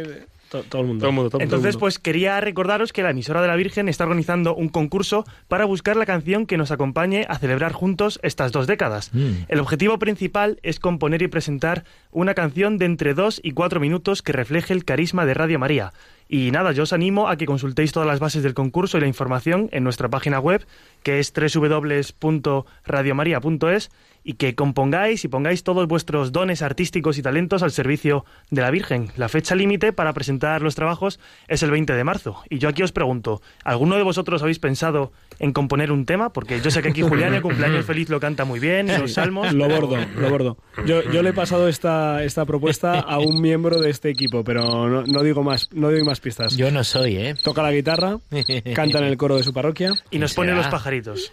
[0.62, 1.00] To- todo el mundo.
[1.02, 1.80] Todo el mundo, todo el Entonces, mundo.
[1.80, 5.96] pues quería recordaros que la emisora de la Virgen está organizando un concurso para buscar
[5.96, 9.10] la canción que nos acompañe a celebrar juntos estas dos décadas.
[9.12, 9.44] Mm.
[9.48, 14.22] El objetivo principal es componer y presentar una canción de entre dos y cuatro minutos
[14.22, 15.92] que refleje el carisma de Radio María.
[16.28, 19.06] Y nada, yo os animo a que consultéis todas las bases del concurso y la
[19.06, 20.66] información en nuestra página web,
[21.02, 23.90] que es www.radiomaria.es,
[24.26, 28.72] y que compongáis y pongáis todos vuestros dones artísticos y talentos al servicio de la
[28.72, 29.08] Virgen.
[29.16, 32.42] La fecha límite para presentar los trabajos es el 20 de marzo.
[32.50, 36.32] Y yo aquí os pregunto, ¿alguno de vosotros habéis pensado en componer un tema?
[36.32, 39.52] Porque yo sé que aquí Julián, el cumpleaños feliz, lo canta muy bien, los salmos.
[39.52, 40.56] Lo bordo, lo bordo.
[40.86, 44.88] Yo, yo le he pasado esta, esta propuesta a un miembro de este equipo, pero
[44.88, 46.56] no, no digo más, no doy más pistas.
[46.56, 47.34] Yo no soy, ¿eh?
[47.42, 48.18] Toca la guitarra,
[48.74, 49.92] canta en el coro de su parroquia.
[50.10, 51.32] Y nos ¿Quién pone los pajaritos.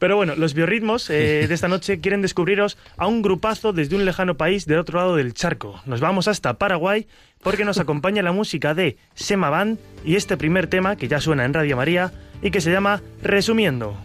[0.00, 4.04] Pero bueno, los biorritmos eh, de esta noche quieren descubriros a un grupazo desde un
[4.04, 5.80] lejano país del otro lado del charco.
[5.84, 7.06] Nos vamos hasta Paraguay
[7.42, 11.44] porque nos acompaña la música de Sema Band y este primer tema que ya suena
[11.44, 12.12] en Radio María
[12.42, 13.96] y que se llama Resumiendo.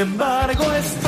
[0.00, 0.99] Embargo estoy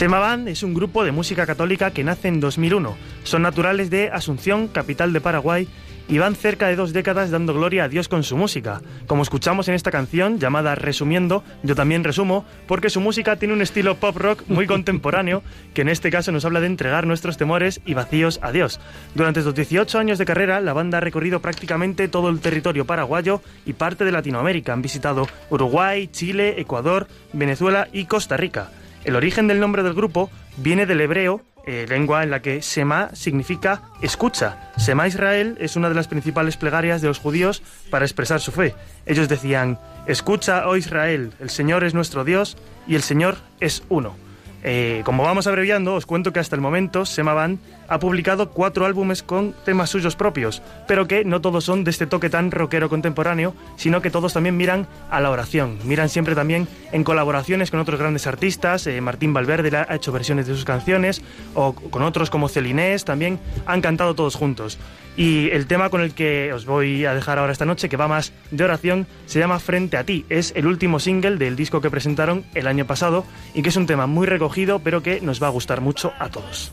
[0.00, 2.96] Semaban es un grupo de música católica que nace en 2001.
[3.22, 5.68] Son naturales de Asunción, capital de Paraguay,
[6.08, 8.80] y van cerca de dos décadas dando gloria a Dios con su música.
[9.06, 13.60] Como escuchamos en esta canción llamada Resumiendo, yo también resumo, porque su música tiene un
[13.60, 15.42] estilo pop rock muy contemporáneo,
[15.74, 18.80] que en este caso nos habla de entregar nuestros temores y vacíos a Dios.
[19.14, 23.42] Durante estos 18 años de carrera, la banda ha recorrido prácticamente todo el territorio paraguayo
[23.66, 24.72] y parte de Latinoamérica.
[24.72, 28.70] Han visitado Uruguay, Chile, Ecuador, Venezuela y Costa Rica.
[29.04, 33.10] El origen del nombre del grupo viene del hebreo eh, lengua en la que Sema
[33.14, 34.72] significa escucha.
[34.76, 38.74] Sema Israel es una de las principales plegarias de los judíos para expresar su fe.
[39.04, 44.16] Ellos decían, escucha, oh Israel, el Señor es nuestro Dios y el Señor es uno.
[44.62, 47.58] Eh, como vamos abreviando, os cuento que hasta el momento Sema Band
[47.90, 52.06] ha publicado cuatro álbumes con temas suyos propios, pero que no todos son de este
[52.06, 56.68] toque tan rockero contemporáneo, sino que todos también miran a la oración, miran siempre también
[56.92, 61.22] en colaboraciones con otros grandes artistas, eh, Martín Valverde ha hecho versiones de sus canciones,
[61.54, 64.78] o con otros como Celinés, también han cantado todos juntos.
[65.16, 68.08] Y el tema con el que os voy a dejar ahora esta noche, que va
[68.08, 70.24] más de oración, se llama Frente a ti.
[70.28, 73.86] Es el último single del disco que presentaron el año pasado y que es un
[73.86, 76.72] tema muy recogido, pero que nos va a gustar mucho a todos.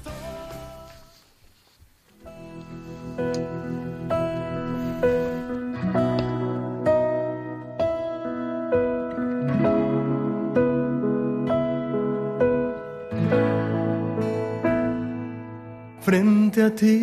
[16.07, 17.01] Frente a ti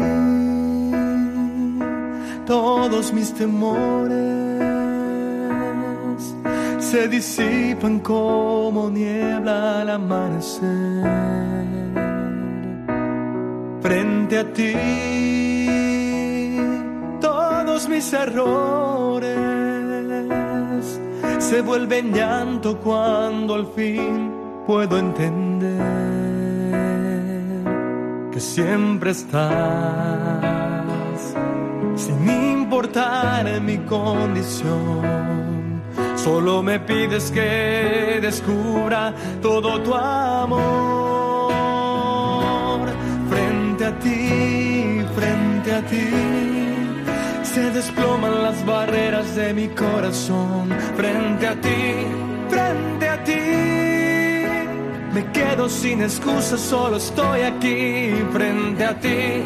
[2.47, 4.15] todos mis temores
[6.79, 11.05] se disipan como niebla al amanecer.
[13.83, 14.73] Frente a ti
[17.21, 19.37] todos mis errores
[21.41, 24.33] se vuelven llanto cuando al fin
[24.67, 25.44] puedo entender
[28.35, 29.55] que siempre estás
[31.95, 35.81] sin importar mi condición.
[36.17, 41.53] Solo me pides que descubra todo tu amor.
[43.31, 46.11] Frente a ti, frente a ti,
[47.45, 50.71] se desploman las barreras de mi corazón.
[50.97, 52.05] Frente a ti,
[52.49, 52.94] frente a ti.
[55.15, 59.43] Me quedo sin excusas, solo estoy aquí frente a ti,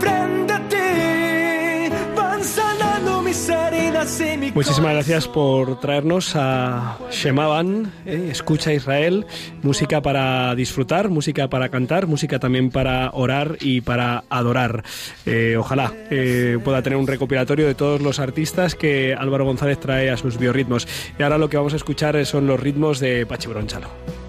[0.00, 1.94] frente a ti.
[2.16, 9.24] Van sanando mis heridas y mi Muchísimas gracias por traernos a Shemaban, eh, Escucha Israel,
[9.62, 14.82] música para disfrutar, música para cantar, música también para orar y para adorar.
[15.24, 20.10] Eh, ojalá eh, pueda tener un recopilatorio de todos los artistas que Álvaro González trae
[20.10, 20.88] a sus biorritmos.
[21.16, 24.21] Y ahora lo que vamos a escuchar son los ritmos de Pachi Bronchalo.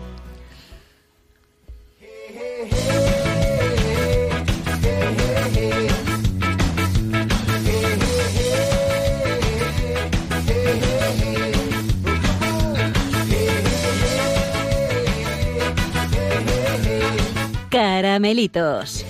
[17.74, 19.04] Caramelitos.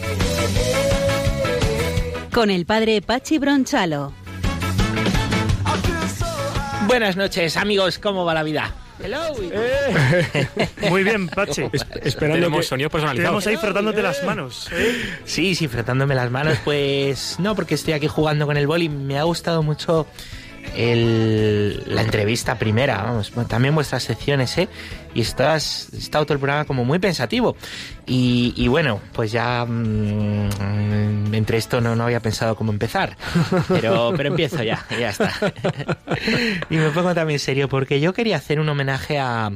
[2.34, 4.14] Con el padre Pachi Bronchalo.
[6.88, 8.74] Buenas noches, amigos, ¿cómo va la vida?
[9.04, 9.20] Hello.
[10.90, 11.70] Muy bien, Pache.
[12.04, 13.46] Esperando Tenemos que- sonidos personalizados.
[13.48, 14.70] ahí frotándote las manos.
[14.72, 14.96] ¿eh?
[15.26, 18.88] Sí, sí, frotándome las manos, pues no, porque estoy aquí jugando con el boli.
[18.88, 20.08] Me ha gustado mucho
[20.76, 24.68] el- la entrevista primera, vamos, también vuestras secciones, ¿eh?
[25.14, 27.56] Y estás, estado todo el programa como muy pensativo.
[28.08, 33.16] Y, y bueno, pues ya mm, entre esto no, no había pensado cómo empezar,
[33.68, 35.32] pero, pero empiezo ya, ya está.
[36.70, 39.52] y me pongo también serio porque yo quería hacer un homenaje a,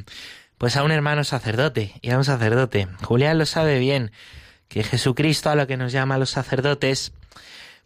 [0.58, 2.88] pues a un hermano sacerdote y a un sacerdote.
[3.04, 4.12] Julián lo sabe bien
[4.68, 7.14] que Jesucristo a lo que nos llama a los sacerdotes,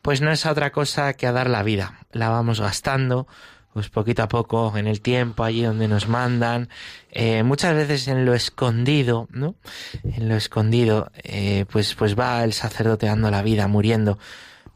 [0.01, 1.99] pues no es otra cosa que a dar la vida.
[2.11, 3.27] La vamos gastando,
[3.73, 6.69] pues poquito a poco en el tiempo, allí donde nos mandan,
[7.11, 9.55] eh, muchas veces en lo escondido, ¿no?
[10.03, 14.17] En lo escondido, eh, pues, pues va el sacerdote dando la vida, muriendo.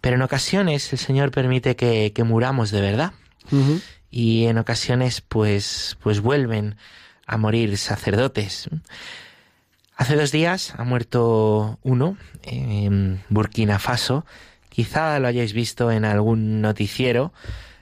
[0.02, 3.14] Pero en ocasiones el Señor permite que, que muramos de verdad.
[4.10, 6.78] Y en ocasiones, pues, pues vuelven
[7.26, 8.70] a morir sacerdotes.
[9.98, 14.26] Hace dos días ha muerto uno en Burkina Faso.
[14.76, 17.32] Quizá lo hayáis visto en algún noticiero.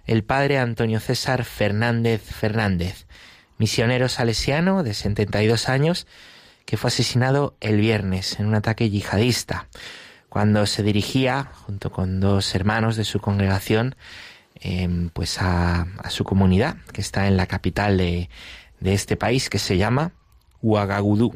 [0.06, 3.08] El padre Antonio César Fernández Fernández,
[3.58, 6.06] misionero salesiano de 72 años,
[6.66, 9.70] que fue asesinado el viernes en un ataque yihadista,
[10.30, 13.96] cuando se dirigía, junto con dos hermanos de su congregación,
[14.54, 18.30] em, pues a, su comunidad, que está en la capital de,
[18.82, 20.12] de este país, que se llama
[20.62, 21.34] Ouagadougou.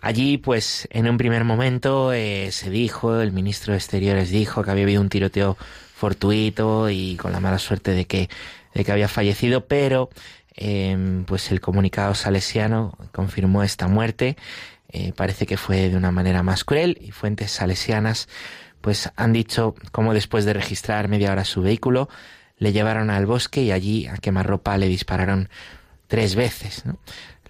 [0.00, 4.70] Allí, pues, en un primer momento eh, se dijo, el ministro de Exteriores dijo que
[4.70, 5.56] había habido un tiroteo
[5.94, 8.28] fortuito y con la mala suerte de que,
[8.74, 10.10] de que había fallecido, pero
[10.54, 14.36] em, pues el comunicado salesiano confirmó esta muerte.
[14.90, 18.28] Eh, parece que fue de una manera más cruel y fuentes salesianas
[18.80, 22.08] pues han dicho cómo después de registrar media hora su vehículo
[22.56, 25.48] le llevaron al bosque y allí a quemarropa le dispararon
[26.06, 26.84] tres veces.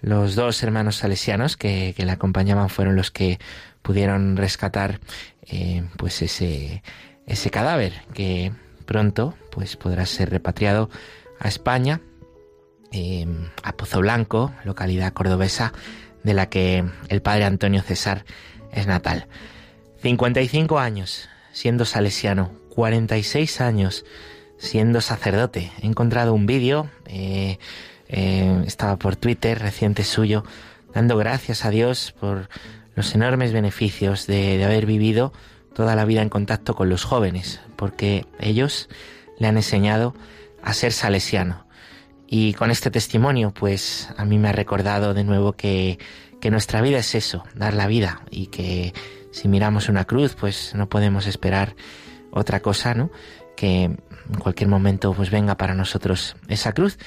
[0.01, 3.39] Los dos hermanos salesianos que, le acompañaban fueron los que
[3.81, 4.99] pudieron rescatar
[5.43, 6.83] eh, pues ese,
[7.25, 8.51] ese cadáver que
[8.85, 10.89] pronto pues podrá ser repatriado
[11.39, 12.01] a España,
[12.91, 13.27] eh,
[13.63, 15.73] a Pozo Blanco, localidad cordobesa
[16.23, 18.25] de la que el padre Antonio César
[18.71, 19.27] es natal.
[20.01, 24.05] 55 años siendo salesiano, 46 años
[24.57, 25.71] siendo sacerdote.
[25.81, 27.59] He encontrado un vídeo eh,
[28.09, 30.43] eh, estaba por Twitter reciente suyo,
[30.93, 32.49] dando gracias a Dios por
[32.95, 35.31] los enormes beneficios de, haber vivido
[35.73, 38.89] toda la vida en contacto con los jóvenes, porque ellos
[39.37, 40.15] le han enseñado
[40.63, 41.65] a ser salesiano.
[42.27, 45.97] Y con este testimonio, pues a mí me ha recordado de nuevo que,
[46.41, 48.93] que nuestra vida es eso, dar la vida, y que
[49.31, 51.75] si miramos una cruz, pues no podemos esperar
[52.31, 53.11] otra cosa, ¿no?
[53.55, 56.97] Que en cualquier momento pues venga para nosotros esa cruz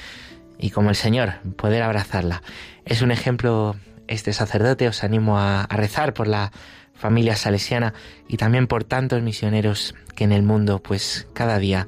[0.59, 2.41] y como el Señor, poder abrazarla.
[2.85, 3.75] Es un ejemplo
[4.07, 6.51] este sacerdote, os animo a, rezar por la
[6.93, 7.93] familia salesiana
[8.27, 11.87] y también por tantos misioneros que en el mundo pues cada día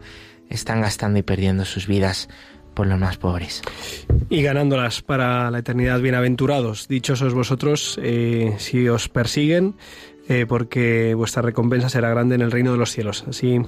[0.49, 2.27] están gastando y perdiendo sus vidas
[2.73, 3.61] por los más pobres.
[4.29, 9.75] Y ganándolas para la eternidad, bienaventurados, dichosos vosotros, eh, si os persiguen,
[10.27, 13.25] eh, porque vuestra recompensa será grande en el reino de los cielos.
[13.27, 13.59] Así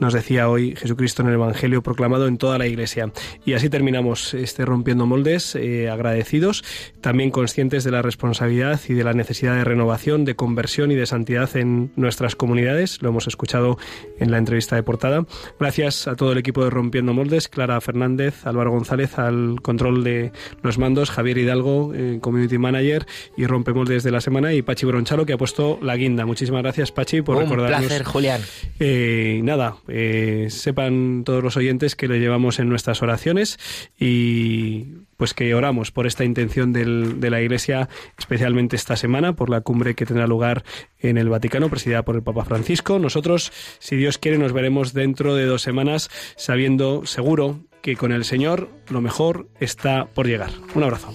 [0.00, 3.12] nos decía hoy Jesucristo en el Evangelio proclamado en toda la Iglesia.
[3.44, 6.64] Y así terminamos este Rompiendo Moldes, eh, agradecidos,
[7.02, 11.04] también conscientes de la responsabilidad y de la necesidad de renovación, de conversión y de
[11.04, 13.02] santidad en nuestras comunidades.
[13.02, 13.76] Lo hemos escuchado
[14.18, 15.26] en la entrevista de portada.
[15.60, 20.32] Gracias a todo el equipo de Rompiendo Moldes, Clara Fernández, Álvaro González al control de
[20.62, 23.06] los mandos, Javier Hidalgo, eh, Community Manager
[23.36, 26.92] y Rompemoldes de la semana y Pachi Bronchalo que ha puesto la guía Muchísimas gracias,
[26.92, 28.40] Pachi, por Un placer, Julián.
[28.78, 33.58] Eh, nada, eh, sepan todos los oyentes que le llevamos en nuestras oraciones
[33.98, 34.86] y
[35.16, 37.88] pues que oramos por esta intención de la Iglesia,
[38.18, 40.62] especialmente esta semana, por la cumbre que tendrá lugar
[40.98, 42.98] en el Vaticano, presidida por el Papa Francisco.
[42.98, 48.24] Nosotros, si Dios quiere, nos veremos dentro de dos semanas, sabiendo seguro que con el
[48.24, 50.50] Señor lo mejor está por llegar.
[50.74, 51.14] Un abrazo.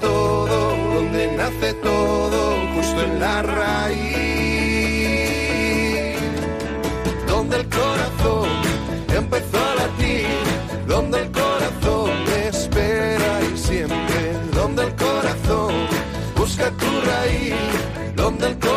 [0.00, 4.06] todo, donde nace todo, justo en la raíz,
[7.26, 8.48] donde el corazón
[9.14, 10.26] empezó a latir,
[10.86, 12.10] donde el corazón
[12.48, 15.74] espera y siempre, donde el corazón
[16.36, 17.54] busca tu raíz,
[18.14, 18.75] donde el corazón